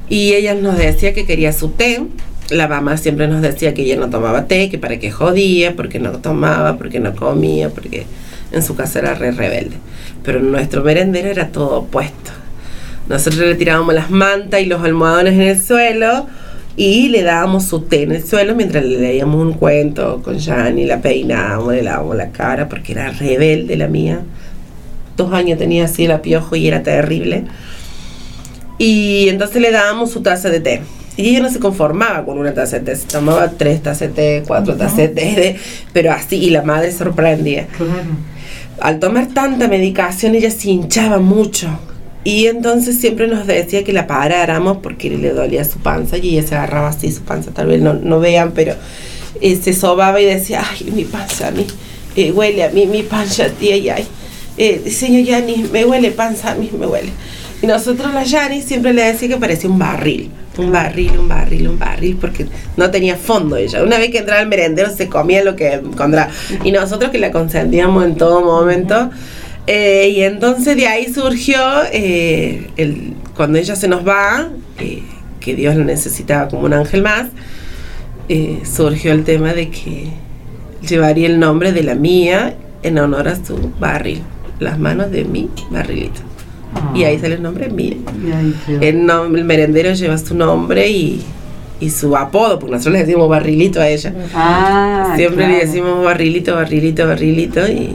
Y 0.10 0.34
ella 0.34 0.54
nos 0.56 0.78
decía 0.78 1.14
que 1.14 1.26
quería 1.26 1.54
su 1.54 1.70
té. 1.70 2.04
La 2.50 2.68
mamá 2.68 2.98
siempre 2.98 3.28
nos 3.28 3.42
decía 3.42 3.74
que 3.74 3.84
ella 3.84 3.96
no 3.96 4.10
tomaba 4.10 4.46
té, 4.48 4.70
que 4.70 4.78
para 4.78 4.98
qué 5.00 5.12
jodía, 5.12 5.76
porque 5.76 6.00
no 6.00 6.12
tomaba, 6.20 6.78
porque 6.78 7.00
no 7.00 7.16
comía, 7.16 7.70
porque 7.70 8.06
en 8.52 8.64
su 8.64 8.76
casa 8.76 9.00
era 9.00 9.14
re 9.16 9.32
rebelde. 9.32 9.76
Pero 10.24 10.40
nuestro 10.40 10.84
merendero 10.84 11.30
era 11.30 11.48
todo 11.50 11.80
opuesto. 11.80 12.32
Nosotros 13.10 13.40
le 13.40 13.56
tirábamos 13.56 13.94
las 13.96 14.10
mantas 14.12 14.62
y 14.62 14.66
los 14.66 14.82
almohadones 14.84 15.34
en 15.34 15.42
el 15.42 15.62
suelo 15.62 16.28
y 16.78 17.10
le 17.10 17.24
dábamos 17.24 17.66
su 17.66 17.82
té 17.82 18.04
en 18.04 18.12
el 18.14 18.24
suelo 18.26 18.56
mientras 18.56 18.86
le 18.86 19.00
leíamos 19.00 19.36
un 19.42 19.54
cuento 19.54 20.22
con 20.24 20.40
Jani, 20.40 20.86
la 20.86 21.02
peinábamos, 21.02 21.74
le 21.74 21.82
lavábamos 21.84 22.16
la 22.16 22.30
cara 22.30 22.70
porque 22.70 22.94
era 22.94 23.10
rebelde 23.12 23.76
la 23.76 23.88
mía. 23.88 24.22
Dos 25.18 25.34
años 25.34 25.58
tenía 25.58 25.86
así 25.86 26.06
el 26.06 26.12
apiojo 26.12 26.56
y 26.56 26.68
era 26.68 26.82
terrible. 26.84 27.46
Y 28.78 29.28
entonces 29.28 29.62
le 29.62 29.72
dábamos 29.72 30.12
su 30.12 30.22
taza 30.22 30.50
de 30.50 30.60
té. 30.62 30.82
Y 31.18 31.32
ella 31.32 31.42
no 31.42 31.50
se 31.50 31.60
conformaba 31.60 32.24
con 32.24 32.38
una 32.38 32.54
taza 32.54 32.80
de 32.80 32.86
té, 32.86 32.96
se 32.96 33.08
tomaba 33.08 33.50
tres 33.50 33.84
tazas 33.84 34.08
de 34.08 34.10
té, 34.40 34.44
cuatro 34.48 34.76
tazas 34.78 34.96
de 34.98 35.08
té, 35.10 35.56
pero 35.92 36.14
así, 36.14 36.38
y 36.38 36.50
la 36.52 36.62
madre 36.62 36.94
sorprendía 36.94 37.68
Claro. 37.76 37.92
al 38.80 39.00
tomar 39.00 39.28
tanta 39.28 39.68
medicación 39.68 40.36
ella 40.36 40.50
se 40.52 40.70
hinchaba 40.70 41.18
mucho. 41.20 41.68
Y 42.24 42.48
entonces 42.48 43.00
siempre 43.00 43.28
nos 43.28 43.48
decía 43.48 43.84
que 43.84 43.94
la 43.94 44.08
paráramos 44.08 44.78
porque 44.78 45.10
le 45.10 45.32
dolía 45.32 45.64
su 45.64 45.80
panza 45.80 46.18
y 46.18 46.38
ella 46.38 46.48
se 46.48 46.56
agarraba 46.56 46.90
así 46.90 47.12
su 47.12 47.22
panza, 47.22 47.52
tal 47.52 47.68
vez 47.68 47.82
no, 47.82 47.94
no 47.94 48.20
vean, 48.20 48.52
pero 48.52 48.76
eh, 49.42 49.56
se 49.56 49.74
sobaba 49.74 50.20
y 50.20 50.26
decía, 50.26 50.64
ay, 50.70 50.92
mi 50.92 51.06
panza 51.06 51.48
a 51.48 51.52
mí, 51.52 51.66
eh, 52.16 52.32
huele 52.32 52.64
a 52.66 52.70
mí, 52.70 52.86
mi 52.88 53.04
panza, 53.04 53.48
tía, 53.50 53.78
y 53.78 53.90
ay, 53.90 54.06
eh, 54.58 54.92
señor 54.92 55.24
Yani, 55.24 55.70
me 55.72 55.86
huele 55.86 56.12
panza 56.12 56.52
a 56.52 56.56
mí, 56.56 56.70
me 56.78 56.86
huele. 56.86 57.10
Y 57.62 57.68
nosotros 57.68 58.14
la 58.14 58.24
Yani 58.24 58.62
siempre 58.62 58.94
le 58.94 59.04
decía 59.04 59.30
que 59.30 59.38
parecía 59.38 59.70
un 59.70 59.80
barril, 59.80 60.30
un 60.58 60.72
barril, 60.72 61.18
un 61.18 61.28
barril, 61.30 61.68
un 61.70 61.80
barril, 61.80 62.18
porque 62.20 62.46
no 62.76 62.92
tenía 62.92 63.16
fondo 63.16 63.56
ella. 63.56 63.82
Una 63.84 63.98
vez 63.98 64.12
que 64.12 64.20
entraba 64.20 64.42
al 64.42 64.48
merendero 64.48 64.94
se 64.94 65.08
comía 65.08 65.44
lo 65.44 65.56
que 65.56 65.74
encontraba. 65.74 66.30
Y 66.64 66.72
nosotros 66.72 67.12
que 67.12 67.20
la 67.20 67.32
consentíamos 67.32 68.04
en 68.06 68.16
todo 68.16 68.42
momento. 68.42 69.10
Eh, 69.70 70.10
y 70.16 70.22
entonces 70.24 70.76
de 70.76 70.88
ahí 70.88 71.14
surgió, 71.14 71.60
eh, 71.94 72.70
el, 72.76 73.14
cuando 73.36 73.58
ella 73.60 73.76
se 73.76 73.88
nos 73.88 74.02
va, 74.08 74.50
eh, 74.80 75.04
que 75.40 75.56
Dios 75.56 75.76
la 75.76 75.84
necesitaba 75.86 76.48
como 76.50 76.64
un 76.64 76.74
ángel 76.74 77.04
más, 77.04 77.28
surgió 78.66 79.12
el 79.12 79.24
tema 79.24 79.54
de 79.54 79.70
que 79.70 80.08
llevaría 80.88 81.28
el 81.28 81.40
nombre 81.40 81.72
de 81.72 81.84
la 81.84 81.96
mía 81.96 82.56
en 82.84 82.98
honor 82.98 83.28
a 83.28 83.36
su 83.36 83.72
barril, 83.80 84.22
las 84.60 84.78
manos 84.80 85.12
de 85.12 85.24
mi 85.26 85.50
barrilito. 85.72 86.22
Y 86.94 87.04
ahí 87.04 87.18
sale 87.20 87.36
el 87.36 87.42
nombre 87.42 87.70
quedó. 87.70 87.98
El, 88.82 89.02
nom- 89.04 89.36
el 89.36 89.44
merendero 89.46 89.92
lleva 89.94 90.18
su 90.18 90.36
nombre 90.36 90.88
y, 90.90 91.22
y 91.80 91.90
su 91.90 92.16
apodo, 92.16 92.60
porque 92.60 92.74
nosotros 92.74 92.94
le 92.94 93.06
decimos 93.06 93.28
barrilito 93.28 93.82
a 93.82 93.88
ella. 93.90 94.14
Ah, 94.36 95.14
Siempre 95.16 95.48
le 95.48 95.66
decimos 95.66 96.04
barrilito, 96.04 96.56
barrilito, 96.56 97.08
barrilito. 97.08 97.68
Y 97.68 97.90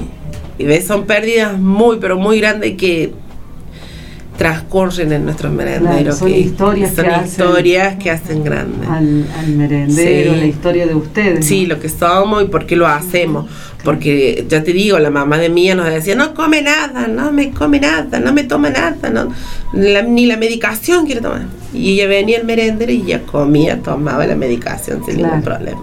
ves, 0.58 0.86
son 0.86 1.04
pérdidas 1.06 1.58
muy, 1.58 1.96
pero 1.98 2.16
muy 2.16 2.38
grandes 2.38 2.76
que 2.76 3.12
transcurren 4.38 5.12
en 5.12 5.24
nuestros 5.24 5.52
merenderos. 5.52 5.96
Claro, 5.96 6.12
son 6.16 6.28
que 6.28 6.38
historias 6.40 6.94
son 6.94 7.04
que 7.04 7.10
hacen- 7.12 7.26
historias 7.26 7.96
que 7.96 8.10
hacen 8.10 8.42
grandes. 8.44 8.88
Al, 8.88 9.24
al 9.38 9.48
merendero, 9.48 10.34
Sí. 10.34 10.40
la 10.40 10.46
historia 10.46 10.86
de 10.86 10.94
ustedes. 10.94 11.46
Sí, 11.46 11.62
¿no? 11.66 11.74
lo 11.74 11.80
que 11.80 11.88
somos 11.88 12.42
y 12.42 12.46
por 12.46 12.66
qué 12.66 12.74
lo 12.74 12.86
hacemos. 12.88 13.46
Porque 13.84 14.44
ya 14.48 14.64
te 14.64 14.72
digo, 14.72 14.98
la 14.98 15.10
mamá 15.10 15.38
de 15.38 15.50
mía 15.50 15.74
nos 15.74 15.86
decía, 15.86 16.16
no 16.16 16.34
come 16.34 16.62
nada, 16.62 17.06
no 17.06 17.30
me 17.32 17.50
come 17.50 17.78
nada, 17.78 18.18
no 18.18 18.32
me 18.32 18.42
toma 18.42 18.70
nada, 18.70 18.96
no, 19.10 19.28
la- 19.72 20.02
ni 20.02 20.26
la 20.26 20.36
medicación 20.36 21.04
quiere 21.06 21.20
tomar. 21.20 21.42
Y 21.72 21.92
ella 21.92 22.08
venía 22.08 22.38
al 22.38 22.44
merendero 22.44 22.90
y 22.90 23.02
ella 23.02 23.22
comía, 23.22 23.78
tomaba 23.82 24.26
la 24.26 24.34
medicación 24.36 25.04
sin 25.04 25.16
Claro. 25.16 25.34
ningún 25.36 25.44
problema. 25.44 25.82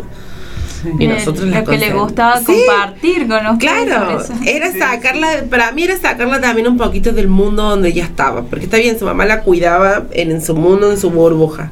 Y 1.00 1.08
nosotros 1.08 1.48
lo 1.48 1.64
que 1.64 1.78
le 1.78 1.92
gustaba 1.94 2.40
Sí. 2.40 2.46
compartir 2.46 3.28
con 3.28 3.46
ustedes. 3.48 3.60
Claro, 3.86 4.20
era 4.46 4.72
Sí, 4.72 4.80
sacarla, 4.80 5.44
para 5.50 5.72
mí 5.72 5.84
era 5.84 5.98
sacarla 5.98 6.42
también 6.42 6.68
un 6.68 6.78
poquito 6.78 7.12
del 7.12 7.28
mundo 7.28 7.64
donde 7.64 7.90
ella 7.90 8.04
estaba, 8.06 8.44
porque 8.44 8.66
está 8.66 8.78
bien, 8.78 8.98
su 8.98 9.06
mamá 9.06 9.26
la 9.26 9.42
cuidaba 9.42 10.04
en, 10.12 10.32
en 10.32 10.42
su 10.42 10.56
mundo, 10.56 10.92
en 10.92 10.98
su 11.00 11.12
burbuja, 11.12 11.70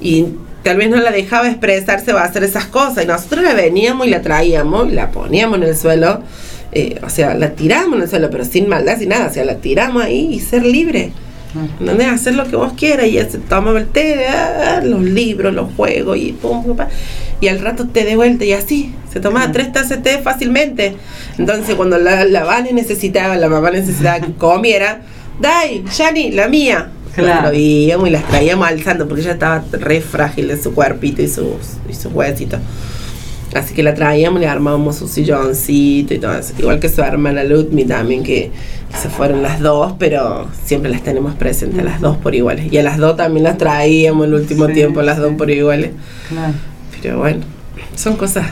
y 0.00 0.26
tal 0.62 0.76
vez 0.78 0.90
no 0.90 0.96
la 0.96 1.10
dejaba 1.10 1.48
expresarse 1.48 2.12
o 2.12 2.18
hacer 2.18 2.44
esas 2.44 2.66
cosas, 2.66 3.04
y 3.04 3.06
nosotros 3.06 3.42
la 3.42 3.54
veníamos 3.54 4.06
y 4.06 4.10
la 4.10 4.22
traíamos 4.22 4.88
y 4.88 4.92
la 4.92 5.10
poníamos 5.10 5.58
en 5.58 5.64
el 5.64 5.76
suelo, 5.76 6.22
eh, 6.72 6.98
o 7.02 7.10
sea, 7.10 7.34
la 7.34 7.50
tiramos 7.50 7.96
en 7.96 8.02
el 8.02 8.08
suelo, 8.08 8.30
pero 8.30 8.44
sin 8.44 8.68
maldad, 8.68 8.98
sin 8.98 9.08
nada, 9.10 9.26
o 9.26 9.32
sea, 9.32 9.44
la 9.44 9.56
tiramos 9.56 10.02
ahí 10.02 10.34
y 10.34 10.40
ser 10.40 10.64
libre. 10.64 11.12
¿Entendés? 11.80 12.08
Hacer 12.08 12.34
lo 12.34 12.44
que 12.44 12.56
vos 12.56 12.72
quieras 12.74 13.06
y 13.06 13.18
tomaba 13.48 13.78
el 13.78 13.88
té, 13.88 14.26
ah, 14.28 14.80
los 14.84 15.02
libros, 15.02 15.52
los 15.52 15.72
juegos 15.74 16.16
y 16.16 16.32
pum, 16.32 16.64
pum, 16.64 16.76
pam. 16.76 16.88
Y 17.40 17.48
al 17.48 17.60
rato 17.60 17.86
te 17.88 18.04
de 18.04 18.16
vuelta 18.16 18.44
y 18.44 18.52
así. 18.52 18.94
Se 19.12 19.20
tomaba 19.20 19.50
tres 19.50 19.72
tazas 19.72 19.90
de 19.90 19.96
té 19.98 20.18
fácilmente. 20.18 20.96
Entonces 21.38 21.74
cuando 21.74 21.98
la, 21.98 22.24
la 22.24 22.44
Vane 22.44 22.72
necesitaba, 22.72 23.36
la 23.36 23.48
mamá 23.48 23.70
necesitaba 23.70 24.20
que 24.20 24.32
comiera, 24.34 25.02
Dai, 25.40 25.82
Yani, 25.96 26.32
la 26.32 26.48
mía. 26.48 26.90
Claro. 27.14 27.50
Veíamos 27.50 28.08
y 28.08 28.10
las 28.12 28.28
traíamos 28.28 28.68
alzando 28.68 29.08
porque 29.08 29.22
ella 29.22 29.32
estaba 29.32 29.64
re 29.72 30.00
frágil 30.00 30.48
de 30.48 30.62
su 30.62 30.74
cuerpito 30.74 31.22
y 31.22 31.28
sus, 31.28 31.78
y 31.88 31.94
sus 31.94 32.12
huesitos. 32.12 32.60
Así 33.54 33.74
que 33.74 33.82
la 33.82 33.94
traíamos, 33.94 34.40
le 34.40 34.46
armábamos 34.46 34.96
su 34.96 35.08
silloncito 35.08 36.14
y 36.14 36.18
todo 36.18 36.34
eso. 36.38 36.52
Igual 36.58 36.78
que 36.78 36.88
su 36.88 37.02
hermana 37.02 37.42
Ludmi 37.42 37.84
también, 37.84 38.22
que 38.22 38.52
se 38.96 39.08
fueron 39.08 39.42
las 39.42 39.58
dos, 39.60 39.94
pero 39.98 40.46
siempre 40.64 40.90
las 40.90 41.02
tenemos 41.02 41.34
presentes, 41.34 41.82
las 41.84 42.00
dos 42.00 42.16
por 42.18 42.34
iguales. 42.34 42.72
Y 42.72 42.78
a 42.78 42.82
las 42.84 42.98
dos 42.98 43.16
también 43.16 43.42
las 43.44 43.58
traíamos 43.58 44.26
el 44.26 44.34
último 44.34 44.66
Sí, 44.68 44.74
tiempo, 44.74 45.02
las 45.02 45.18
dos 45.18 45.32
por 45.36 45.50
iguales. 45.50 45.90
Claro. 46.28 46.52
Pero 47.02 47.18
bueno, 47.18 47.40
son 47.96 48.16
cosas, 48.16 48.46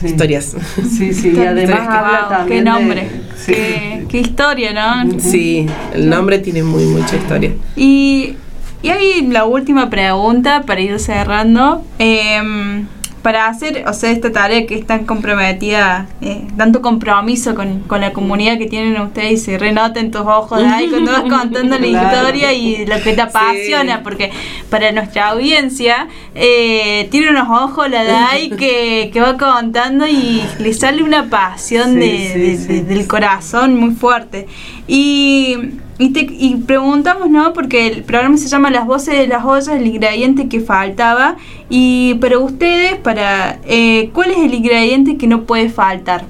Sí. 0.00 0.06
historias. 0.08 0.54
Sí, 0.96 1.14
sí, 1.14 1.32
y 1.36 1.40
además 1.40 1.80
que- 1.80 1.86
habla 1.94 2.20
Wow, 2.20 2.28
también. 2.30 2.48
qué 2.48 2.54
de- 2.56 2.62
nombre, 2.62 3.08
sí. 3.36 3.52
qué, 3.52 4.06
qué 4.08 4.20
historia, 4.20 4.72
¿no? 5.04 5.18
Sí, 5.20 5.66
el 5.94 6.10
nombre 6.10 6.38
tiene 6.40 6.62
muy 6.62 6.84
mucha 6.86 7.16
historia. 7.16 7.52
Y, 7.76 8.34
y 8.82 8.88
ahí 8.88 9.28
la 9.30 9.44
última 9.46 9.88
pregunta 9.88 10.62
para 10.66 10.80
ir 10.80 10.98
cerrando. 11.00 11.82
Em, 11.98 12.86
para 13.24 13.46
hacer, 13.48 13.84
o 13.88 13.94
sea, 13.94 14.10
esta 14.10 14.30
tarea 14.30 14.66
que 14.66 14.74
es 14.74 14.86
tan 14.86 15.06
comprometida, 15.06 16.06
eh, 16.20 16.42
tanto 16.58 16.82
compromiso 16.82 17.54
con, 17.54 17.80
con 17.80 18.02
la 18.02 18.12
comunidad 18.12 18.58
que 18.58 18.66
tienen 18.66 19.00
ustedes 19.00 19.32
y 19.32 19.36
se 19.38 19.56
renota 19.58 19.98
en 19.98 20.10
tus 20.10 20.20
ojos 20.20 20.58
de 20.60 20.66
ahí 20.66 20.88
cuando 20.90 21.10
vas 21.10 21.22
contando 21.40 21.78
la 21.78 21.86
Claro. 21.88 22.16
historia 22.18 22.52
y 22.52 22.84
lo 22.84 23.00
que 23.02 23.14
te 23.14 23.22
apasiona, 23.22 24.02
porque 24.02 24.30
para 24.68 24.92
nuestra 24.92 25.28
audiencia 25.30 26.08
eh, 26.34 27.08
tiene 27.10 27.30
unos 27.30 27.48
ojos 27.48 27.88
la 27.88 28.04
Dai 28.04 28.50
que, 28.58 29.08
que 29.10 29.20
va 29.20 29.38
contando 29.38 30.06
y 30.06 30.42
le 30.58 30.74
sale 30.74 31.02
una 31.02 31.30
pasión 31.30 31.94
Sí, 31.94 31.98
de- 32.00 32.30
sí, 32.32 32.38
de- 32.40 32.56
sí. 32.58 32.66
de- 32.74 32.82
del 32.84 33.06
corazón 33.06 33.74
muy 33.80 33.94
fuerte. 33.94 34.46
Y, 34.86 35.56
y, 35.98 36.10
te- 36.10 36.26
y 36.30 36.56
preguntamos, 36.56 37.30
¿no? 37.30 37.52
Porque 37.52 37.86
el 37.86 38.02
programa 38.02 38.36
se 38.36 38.48
llama 38.48 38.70
Las 38.70 38.86
voces 38.86 39.16
de 39.18 39.26
las 39.28 39.44
ollas, 39.44 39.68
el 39.68 39.86
ingrediente 39.86 40.48
que 40.48 40.60
faltaba. 40.60 41.36
Y 41.68 42.14
para 42.14 42.38
ustedes, 42.38 42.96
para 42.96 43.58
eh, 43.66 44.10
¿cuál 44.12 44.30
es 44.32 44.38
el 44.38 44.54
ingrediente 44.54 45.16
que 45.16 45.26
no 45.26 45.42
puede 45.44 45.68
faltar? 45.70 46.24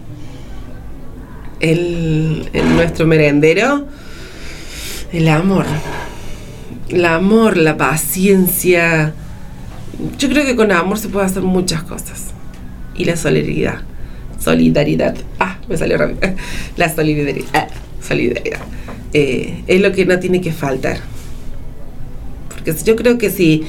El, 1.61 2.49
el 2.53 2.75
nuestro 2.77 3.07
merendero, 3.07 3.87
el 5.13 5.29
amor. 5.29 5.65
El 6.89 7.05
amor, 7.07 7.57
la 7.57 7.77
paciencia. 7.77 9.15
Yo 10.19 10.29
creo 10.29 10.45
que 10.45 10.55
con 10.57 10.71
amor 10.73 10.99
se 10.99 11.09
puede 11.09 11.25
hacer 11.27 11.43
muchas 11.43 11.83
cosas. 11.85 12.33
Y 12.97 13.05
la 13.07 13.17
solidaridad. 13.17 13.81
Solidaridad. 14.39 15.17
Ah, 15.41 15.57
me 15.69 15.77
salió 15.79 15.97
rápido. 15.97 16.21
La 16.77 16.95
solidaridad. 16.95 17.69
Solidaridad. 18.07 18.61
Eh, 19.13 19.63
es 19.67 19.81
lo 19.81 19.93
que 19.93 20.05
no 20.05 20.19
tiene 20.19 20.41
que 20.41 20.53
faltar. 20.53 20.99
Porque 22.49 22.75
yo 22.85 22.97
creo 22.97 23.19
que 23.19 23.31
si. 23.31 23.65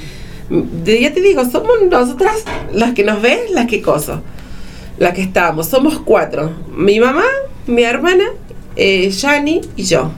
Ya 0.84 1.13
te 1.13 1.21
digo, 1.21 1.43
somos 1.45 1.82
nosotras 1.89 2.43
las 2.74 2.93
que 2.93 3.04
nos 3.04 3.21
ven, 3.21 3.39
las 3.54 3.67
que 3.67 3.82
coso. 3.82 4.21
Las 5.00 5.13
que 5.13 5.21
estamos. 5.21 5.67
Somos 5.67 6.00
cuatro. 6.00 6.52
Mi 6.76 7.00
mamá, 7.00 7.26
mi 7.67 7.84
hermana, 7.84 8.26
eh, 8.76 9.12
y 9.76 9.84
yo. 9.84 10.12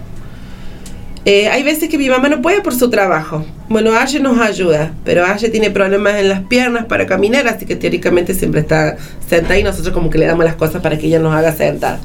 Eh, 1.29 1.49
hay 1.49 1.61
veces 1.61 1.89
que 1.89 1.97
mi 1.97 2.07
mamá 2.07 2.29
no 2.29 2.41
puede 2.41 2.61
por 2.61 2.73
su 2.73 2.89
trabajo. 2.89 3.45
Bueno, 3.67 3.93
Aye 3.93 4.21
nos 4.21 4.39
ayuda, 4.39 4.93
pero 5.03 5.25
Aye 5.25 5.49
tiene 5.49 5.69
problemas 5.69 6.15
en 6.15 6.29
las 6.29 6.43
piernas 6.43 6.85
para 6.85 7.05
caminar, 7.05 7.49
así 7.49 7.65
que 7.65 7.75
teóricamente 7.75 8.33
siempre 8.33 8.61
está 8.61 8.95
sentada 9.27 9.59
y 9.59 9.63
nosotros 9.63 9.93
como 9.93 10.09
que 10.09 10.19
le 10.19 10.25
damos 10.25 10.45
las 10.45 10.55
cosas 10.55 10.81
para 10.81 10.97
que 10.97 11.07
ella 11.07 11.19
nos 11.19 11.35
haga 11.35 11.51
sentar. 11.51 11.99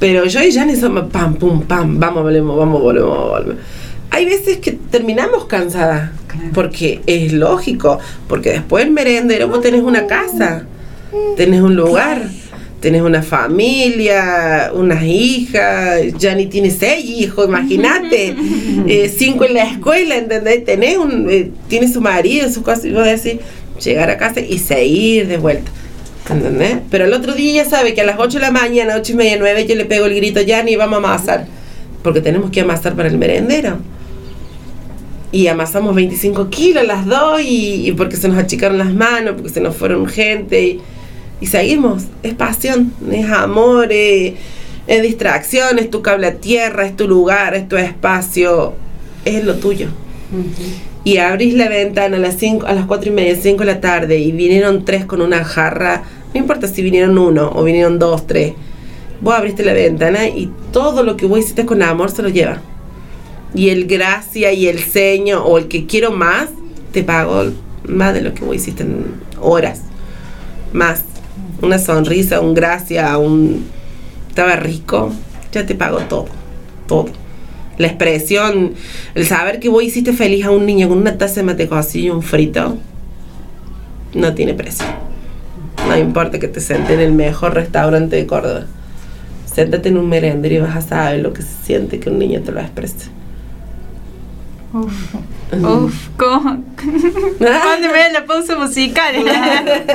Pero 0.00 0.24
yo 0.24 0.42
y 0.42 0.50
Yani 0.50 0.76
somos 0.76 1.10
pam, 1.12 1.34
pum, 1.36 1.62
pam, 1.62 2.00
vamos, 2.00 2.22
volvemos, 2.22 2.56
vamos, 2.56 2.80
volvemos, 2.80 3.28
volvemos. 3.30 3.62
Hay 4.10 4.24
veces 4.24 4.56
que 4.58 4.72
terminamos 4.72 5.44
cansadas, 5.44 6.10
Claro. 6.26 6.50
porque 6.54 7.00
es 7.06 7.32
lógico, 7.32 7.98
porque 8.28 8.50
después 8.50 8.84
el 8.84 8.90
merendero 8.92 9.48
vos 9.48 9.60
tenés 9.60 9.82
una 9.82 10.06
casa, 10.06 10.64
tenés 11.36 11.60
un 11.60 11.76
lugar, 11.76 12.22
tenés 12.80 13.02
una 13.02 13.22
familia, 13.22 14.70
unas 14.74 15.02
hijas, 15.04 16.00
Yani 16.18 16.46
tiene 16.46 16.70
seis 16.70 17.04
hijos, 17.04 17.46
imagínate, 17.46 18.34
eh, 18.88 19.12
cinco 19.14 19.44
en 19.44 19.54
la 19.54 19.64
escuela, 19.64 20.16
¿entendés? 20.16 20.64
Tenés 20.64 20.96
un, 20.98 21.28
eh, 21.30 21.50
tiene 21.68 21.88
su 21.92 22.00
marido, 22.00 22.48
su 22.48 22.62
cosa, 22.62 22.86
y 22.88 22.92
vos 22.92 23.04
decís, 23.04 23.40
llegar 23.84 24.10
a 24.10 24.16
casa 24.16 24.40
y 24.40 24.58
seguir 24.58 25.26
de 25.28 25.36
vuelta. 25.36 25.70
Pero 26.90 27.04
el 27.04 27.12
otro 27.12 27.34
día 27.34 27.64
ya 27.64 27.68
sabe 27.68 27.94
que 27.94 28.02
a 28.02 28.04
las 28.04 28.18
8 28.18 28.38
de 28.38 28.44
la 28.44 28.50
mañana, 28.50 28.94
8 28.96 29.12
y 29.12 29.14
media, 29.16 29.36
9, 29.38 29.66
yo 29.66 29.74
le 29.74 29.84
pego 29.84 30.06
el 30.06 30.14
grito, 30.14 30.40
ya 30.40 30.62
ni 30.62 30.76
vamos 30.76 30.94
a 30.94 30.98
amasar. 30.98 31.46
Porque 32.02 32.20
tenemos 32.20 32.50
que 32.50 32.60
amasar 32.60 32.94
para 32.94 33.08
el 33.08 33.18
merendero. 33.18 33.78
Y 35.32 35.46
amasamos 35.46 35.94
25 35.94 36.50
kilos 36.50 36.86
las 36.86 37.06
dos 37.06 37.40
y, 37.44 37.92
porque 37.96 38.16
se 38.16 38.28
nos 38.28 38.38
achicaron 38.38 38.78
las 38.78 38.92
manos, 38.92 39.34
porque 39.34 39.50
se 39.50 39.60
nos 39.60 39.76
fueron 39.76 40.06
gente 40.06 40.62
y, 40.62 40.80
y 41.40 41.46
seguimos. 41.46 42.04
Es 42.22 42.34
pasión, 42.34 42.92
es 43.10 43.30
amor, 43.30 43.92
es, 43.92 44.34
es 44.86 45.02
distracción, 45.02 45.78
es 45.78 45.90
tu 45.90 46.02
cable 46.02 46.26
a 46.26 46.34
tierra, 46.34 46.86
es 46.86 46.96
tu 46.96 47.06
lugar, 47.06 47.54
es 47.54 47.68
tu 47.68 47.76
espacio, 47.76 48.74
es 49.24 49.44
lo 49.44 49.56
tuyo 49.56 49.88
y 51.04 51.16
abrís 51.16 51.54
la 51.54 51.68
ventana 51.68 52.16
a 52.16 52.20
las 52.20 52.36
cinco, 52.36 52.66
a 52.66 52.72
las 52.72 52.86
cuatro 52.86 53.10
y 53.10 53.14
media, 53.14 53.36
5 53.36 53.58
de 53.58 53.64
la 53.64 53.80
tarde 53.80 54.18
y 54.18 54.32
vinieron 54.32 54.84
tres 54.84 55.04
con 55.04 55.22
una 55.22 55.44
jarra, 55.44 56.02
no 56.34 56.40
importa 56.40 56.68
si 56.68 56.82
vinieron 56.82 57.16
uno 57.16 57.50
o 57.54 57.64
vinieron 57.64 57.98
dos, 57.98 58.26
tres, 58.26 58.54
vos 59.20 59.34
abriste 59.34 59.64
la 59.64 59.72
ventana 59.72 60.28
y 60.28 60.50
todo 60.72 61.02
lo 61.02 61.16
que 61.16 61.26
vos 61.26 61.38
hiciste 61.38 61.66
con 61.66 61.82
amor 61.82 62.10
se 62.10 62.22
lo 62.22 62.28
lleva. 62.28 62.60
Y 63.54 63.70
el 63.70 63.86
gracia 63.86 64.52
y 64.52 64.68
el 64.68 64.78
ceño 64.78 65.42
o 65.44 65.58
el 65.58 65.66
que 65.66 65.86
quiero 65.86 66.12
más, 66.12 66.48
te 66.92 67.02
pago 67.02 67.50
más 67.88 68.14
de 68.14 68.20
lo 68.20 68.32
que 68.34 68.44
vos 68.44 68.54
hiciste 68.54 68.84
en 68.84 69.06
horas. 69.40 69.82
Más. 70.72 71.04
Una 71.62 71.78
sonrisa, 71.78 72.40
un 72.40 72.54
gracia, 72.54 73.18
un... 73.18 73.66
Estaba 74.28 74.56
rico, 74.56 75.12
ya 75.52 75.66
te 75.66 75.74
pago 75.74 75.98
todo. 76.08 76.26
Todo 76.86 77.06
la 77.80 77.86
expresión, 77.86 78.74
el 79.14 79.24
saber 79.24 79.58
que 79.58 79.70
vos 79.70 79.82
hiciste 79.82 80.12
feliz 80.12 80.44
a 80.44 80.50
un 80.50 80.66
niño 80.66 80.86
con 80.86 80.98
una 80.98 81.16
taza 81.16 81.36
de 81.36 81.44
mate 81.44 81.66
cocido 81.66 82.06
y 82.06 82.10
un 82.10 82.22
frito, 82.22 82.76
no 84.12 84.34
tiene 84.34 84.52
precio. 84.52 84.84
No 85.88 85.96
importa 85.96 86.38
que 86.38 86.46
te 86.46 86.60
sentes 86.60 86.90
en 86.90 87.00
el 87.00 87.12
mejor 87.12 87.54
restaurante 87.54 88.16
de 88.16 88.26
Córdoba. 88.26 88.66
Séntate 89.46 89.88
en 89.88 89.96
un 89.96 90.10
merendero 90.10 90.56
y 90.56 90.58
vas 90.58 90.76
a 90.76 90.82
saber 90.82 91.20
lo 91.20 91.32
que 91.32 91.40
se 91.40 91.54
siente 91.64 91.98
que 91.98 92.10
un 92.10 92.18
niño 92.18 92.42
te 92.42 92.52
lo 92.52 92.60
exprese. 92.60 93.06
Uf, 94.72 95.14
uf, 95.52 96.08
¿cómo? 96.16 96.42
Mándeme 97.40 98.12
la 98.12 98.24
pausa 98.24 98.56
musical. 98.56 99.14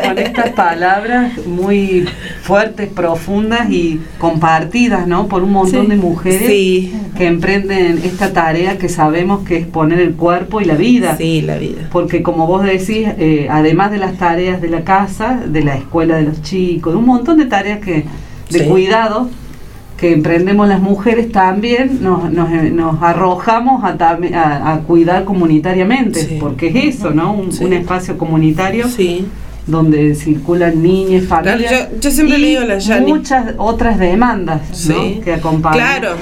Con 0.04 0.18
estas 0.18 0.50
palabras 0.50 1.38
muy 1.46 2.06
fuertes, 2.42 2.90
profundas 2.92 3.70
y 3.70 4.02
compartidas, 4.20 5.08
¿no? 5.08 5.28
Por 5.30 5.44
un 5.44 5.54
montón 5.54 5.84
Sí. 5.86 5.92
de 5.92 5.96
mujeres 5.96 6.48
Sí, 6.48 6.94
que 7.18 7.28
emprenden 7.28 8.02
esta 8.04 8.34
tarea 8.34 8.78
que 8.78 8.90
sabemos 8.90 9.46
que 9.48 9.58
es 9.60 9.66
poner 9.68 10.00
el 10.02 10.16
cuerpo 10.16 10.60
y 10.60 10.66
la 10.66 10.76
vida. 10.76 11.16
sí, 11.18 11.42
la 11.42 11.58
vida. 11.58 11.88
Porque 11.92 12.22
como 12.22 12.46
vos 12.46 12.64
decís, 12.64 13.08
eh, 13.18 13.48
además 13.50 13.92
de 13.92 13.98
las 14.00 14.18
tareas 14.18 14.60
de 14.62 14.68
la 14.70 14.82
casa, 14.84 15.40
de 15.46 15.64
la 15.64 15.76
escuela 15.76 16.18
de 16.18 16.24
los 16.24 16.42
chicos, 16.42 16.92
de 16.92 17.00
un 17.00 17.06
montón 17.06 17.38
de 17.38 17.46
tareas 17.46 17.80
que 17.80 18.04
de 18.50 18.60
Sí. 18.60 18.66
cuidado 18.66 19.30
que 19.97 20.12
emprendemos 20.12 20.67
las 20.67 20.81
mujeres, 20.81 21.31
también 21.31 21.99
nos, 22.01 22.29
nos, 22.31 22.51
eh, 22.51 22.69
nos 22.71 23.01
arrojamos 23.01 23.84
a, 23.84 23.95
a, 23.99 24.73
a 24.73 24.79
cuidar 24.79 25.23
comunitariamente, 25.23 26.19
Sí. 26.21 26.38
porque 26.39 26.67
es 26.67 26.95
eso, 26.97 27.12
¿no? 27.12 27.34
Un, 27.34 27.51
Sí. 27.53 27.63
un 27.63 27.73
espacio 27.73 28.17
comunitario 28.17 28.88
Sí, 28.89 29.25
donde 29.65 30.13
circulan 30.15 30.84
niñas, 30.84 31.23
Claro, 31.27 31.45
familias. 31.45 31.71
yo- 31.91 31.99
yo 32.01 32.12
siempre 32.12 32.38
y 32.38 32.41
le 32.41 32.47
digo 32.47 32.62
la 32.63 32.99
muchas 33.01 33.53
otras 33.58 33.97
demandas 33.97 34.62
que 35.23 35.34
acompañan. 35.34 35.77
Claro. 35.99 36.15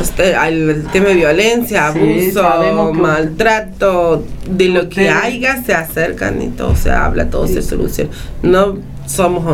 Usted- 0.00 0.36
El, 0.46 0.70
el 0.70 0.82
tema 0.84 1.06
de 1.06 1.14
violencia, 1.14 1.88
abuso, 1.88 2.92
maltrato, 2.94 4.24
de 4.48 4.68
lo 4.68 4.88
que 4.88 5.08
haya, 5.10 5.60
se 5.62 5.74
acercan 5.74 6.40
y 6.40 6.48
todo 6.48 6.76
se 6.76 6.90
habla, 6.92 7.28
todo 7.30 7.48
se 7.48 7.62
soluciona. 7.62 8.10
No 8.42 8.76
somos 9.06 9.44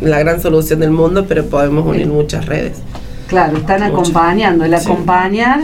la 0.00 0.18
gran 0.20 0.40
solución 0.40 0.80
del 0.80 0.90
mundo, 0.90 1.26
pero 1.28 1.44
podemos 1.46 1.86
unir 1.86 2.06
muchas 2.06 2.46
redes. 2.46 2.78
Claro, 3.26 3.56
están 3.58 3.82
acompañando, 3.82 4.64
el 4.64 4.76
Sí. 4.78 4.86
acompañar, 4.90 5.60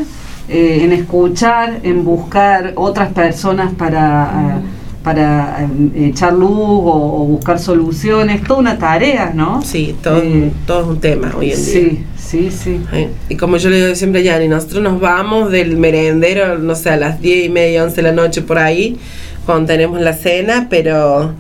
eh, 0.49 0.81
en 0.83 0.92
escuchar, 0.92 1.79
en 1.83 2.05
buscar 2.05 2.73
otras 2.77 3.12
personas 3.12 3.73
para, 3.75 4.61
para 5.03 5.66
eh, 5.94 6.09
echar 6.09 6.33
luz 6.35 6.51
o, 6.51 7.23
o 7.23 7.25
buscar 7.27 7.59
soluciones, 7.59 8.42
toda 8.44 8.61
una 8.61 8.79
tarea, 8.79 9.33
¿no? 9.35 9.62
Sí, 9.62 9.94
todo, 10.03 10.18
Eh, 10.18 10.51
todo 10.66 10.81
es 10.83 10.87
un 10.88 11.01
tema 11.01 11.33
hoy 11.38 11.53
en 11.53 11.57
día. 11.57 11.64
Sí, 11.64 11.81
sí. 11.83 12.05
Sí, 12.16 12.51
sí. 12.51 12.81
Sí. 12.92 13.09
Y 13.29 13.37
como 13.37 13.59
yo 13.59 13.70
le 13.70 13.77
digo 13.83 13.94
siempre 13.94 14.20
a 14.23 14.25
Yani, 14.25 14.49
nosotros 14.49 14.83
nos 14.83 14.99
vamos 15.01 15.51
del 15.51 15.77
merendero, 15.77 16.59
no 16.59 16.75
sé, 16.75 16.90
a 16.90 16.97
las 16.97 17.20
10 17.20 17.47
y 17.47 17.49
media, 17.49 17.85
11 17.85 17.97
de 17.97 18.03
la 18.03 18.12
noche 18.12 18.42
por 18.42 18.59
ahí, 18.59 18.99
cuando 19.47 19.66
tenemos 19.66 20.01
la 20.01 20.14
cena, 20.14 20.66
pero 20.68 21.33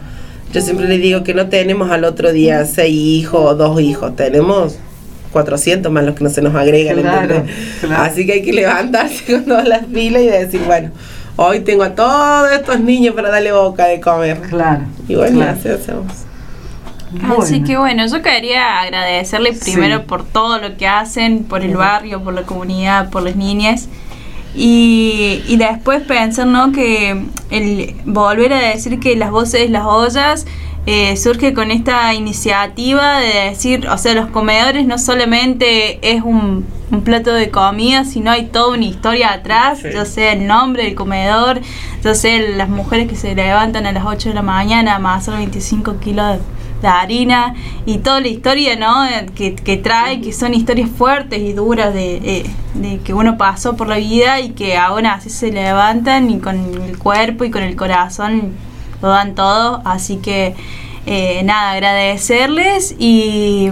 yo 0.54 0.60
siempre 0.60 0.86
le 0.86 0.98
digo 0.98 1.24
que 1.24 1.34
no 1.34 1.48
tenemos 1.48 1.90
al 1.90 2.04
otro 2.04 2.32
día 2.32 2.64
seis 2.64 2.94
hijos 2.94 3.44
o 3.44 3.54
dos 3.56 3.80
hijos, 3.80 4.14
tenemos 4.14 4.78
400 5.32 5.90
más 5.90 6.04
los 6.04 6.14
que 6.14 6.22
no 6.22 6.30
se 6.30 6.42
nos 6.42 6.54
agregan, 6.54 7.00
Claro. 7.00 7.44
Así 7.96 8.24
que 8.24 8.34
hay 8.34 8.42
que 8.42 8.52
levantarse 8.52 9.24
con 9.32 9.46
todas 9.46 9.66
las 9.66 9.84
pilas 9.86 10.22
y 10.22 10.26
decir, 10.26 10.60
bueno, 10.64 10.92
hoy 11.34 11.58
tengo 11.60 11.82
a 11.82 11.96
todos 11.96 12.52
estos 12.52 12.78
niños 12.78 13.16
para 13.16 13.30
darle 13.30 13.50
boca 13.50 13.86
de 13.86 13.98
comer. 14.00 14.40
Claro. 14.42 14.82
Y 15.08 15.16
bueno, 15.16 15.38
claro. 15.38 15.58
así 15.58 15.68
hacemos. 15.70 16.06
Así 17.40 17.64
que 17.64 17.76
bueno, 17.76 18.06
yo 18.06 18.22
quería 18.22 18.80
agradecerle 18.80 19.54
primero 19.54 19.98
Sí. 19.98 20.04
por 20.06 20.24
todo 20.24 20.58
lo 20.58 20.76
que 20.76 20.86
hacen, 20.86 21.42
por 21.44 21.62
el 21.62 21.76
barrio, 21.76 22.22
por 22.22 22.32
la 22.32 22.42
comunidad, 22.42 23.10
por 23.10 23.24
las 23.24 23.34
niñas. 23.34 23.88
Y, 24.54 25.42
y 25.48 25.56
después 25.56 26.02
pensar, 26.02 26.46
¿no? 26.46 26.72
Que 26.72 27.24
el 27.50 27.94
volver 28.04 28.52
a 28.52 28.58
decir 28.60 29.00
que 29.00 29.16
las 29.16 29.30
voces, 29.30 29.68
las 29.70 29.84
ollas, 29.84 30.46
eh, 30.86 31.16
surge 31.16 31.54
con 31.54 31.70
esta 31.70 32.12
iniciativa 32.14 33.18
de 33.18 33.48
decir, 33.48 33.88
o 33.88 33.96
sea, 33.96 34.12
los 34.14 34.28
comedores 34.28 34.86
no 34.86 34.98
solamente 34.98 35.98
es 36.14 36.22
un, 36.22 36.66
un 36.90 37.02
plato 37.02 37.32
de 37.32 37.50
comida, 37.50 38.04
sino 38.04 38.30
hay 38.30 38.46
toda 38.46 38.76
una 38.76 38.84
historia 38.84 39.32
atrás, 39.32 39.78
Sí. 39.80 39.88
ya 39.94 40.04
sea 40.04 40.32
el 40.34 40.46
nombre 40.46 40.84
del 40.84 40.94
comedor, 40.94 41.60
ya 42.02 42.14
sea 42.14 42.38
las 42.56 42.68
mujeres 42.68 43.08
que 43.08 43.16
se 43.16 43.34
levantan 43.34 43.86
a 43.86 43.92
las 43.92 44.04
8 44.04 44.28
de 44.28 44.34
la 44.34 44.42
mañana 44.42 44.92
a 44.92 44.96
amasar 44.96 45.36
25 45.38 45.98
kilos 46.00 46.38
de, 46.38 46.38
de 46.88 47.00
harina 47.00 47.54
y 47.86 47.98
toda 47.98 48.20
la 48.20 48.28
historia 48.28 48.76
¿no? 48.76 49.04
Que, 49.34 49.54
que 49.54 49.76
trae, 49.76 50.20
que 50.20 50.32
son 50.32 50.54
historias 50.54 50.90
fuertes 50.90 51.40
y 51.40 51.52
duras 51.52 51.92
de, 51.94 52.16
eh, 52.16 52.46
de 52.74 52.98
que 53.00 53.14
uno 53.14 53.36
pasó 53.36 53.76
por 53.76 53.88
la 53.88 53.96
vida 53.96 54.40
y 54.40 54.50
que 54.50 54.76
aún 54.76 55.06
así 55.06 55.30
se 55.30 55.50
levantan 55.50 56.30
y 56.30 56.38
con 56.38 56.56
el 56.82 56.98
cuerpo 56.98 57.44
y 57.44 57.50
con 57.50 57.62
el 57.62 57.76
corazón 57.76 58.52
lo 59.02 59.08
dan 59.08 59.34
todo. 59.34 59.82
Así 59.84 60.16
que 60.16 60.54
eh, 61.06 61.42
nada, 61.44 61.72
agradecerles 61.72 62.94
y, 62.98 63.70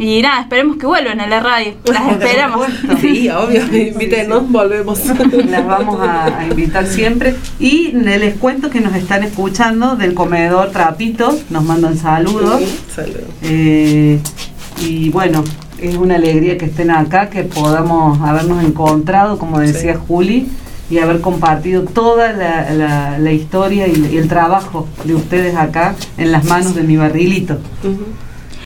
y 0.00 0.22
nada, 0.22 0.40
esperemos 0.42 0.76
que 0.78 0.86
vuelvan 0.86 1.20
a 1.20 1.26
la 1.28 1.38
radio. 1.40 1.74
Las 1.84 2.12
esperamos. 2.12 2.66
Sí, 3.00 3.28
obvio, 3.28 3.62
invítenos, 3.76 4.50
volvemos. 4.50 5.00
Las 5.48 5.66
vamos 5.66 6.00
a, 6.00 6.38
a 6.40 6.46
invitar 6.46 6.86
siempre. 6.86 7.36
Y 7.58 7.92
les 7.92 8.34
cuento 8.36 8.70
que 8.70 8.80
nos 8.80 8.94
están 8.94 9.22
escuchando 9.22 9.96
del 9.96 10.14
comedor 10.14 10.70
Trapito, 10.70 11.38
nos 11.50 11.64
mandan 11.64 11.96
saludos. 11.98 12.62
Saludos. 12.94 13.20
Eh, 13.42 14.18
y 14.80 15.10
bueno, 15.10 15.44
es 15.78 15.96
una 15.96 16.14
alegría 16.16 16.56
que 16.56 16.64
estén 16.66 16.90
acá, 16.90 17.28
que 17.30 17.42
podamos 17.44 18.18
habernos 18.26 18.64
encontrado, 18.64 19.38
como 19.38 19.58
decía 19.60 19.98
Juli, 20.08 20.48
y 20.90 20.98
haber 20.98 21.20
compartido 21.20 21.82
toda 21.84 22.32
la, 22.32 22.70
la- 22.72 23.18
la 23.18 23.32
historia 23.32 23.86
y, 23.86 24.08
y 24.12 24.16
el 24.16 24.26
trabajo 24.28 24.88
de 25.04 25.14
ustedes 25.14 25.54
acá 25.56 25.94
en 26.16 26.32
las 26.32 26.44
manos 26.46 26.74
de 26.74 26.82
mi 26.82 26.96
barrilito. 26.96 27.58
Ujú. 27.84 28.04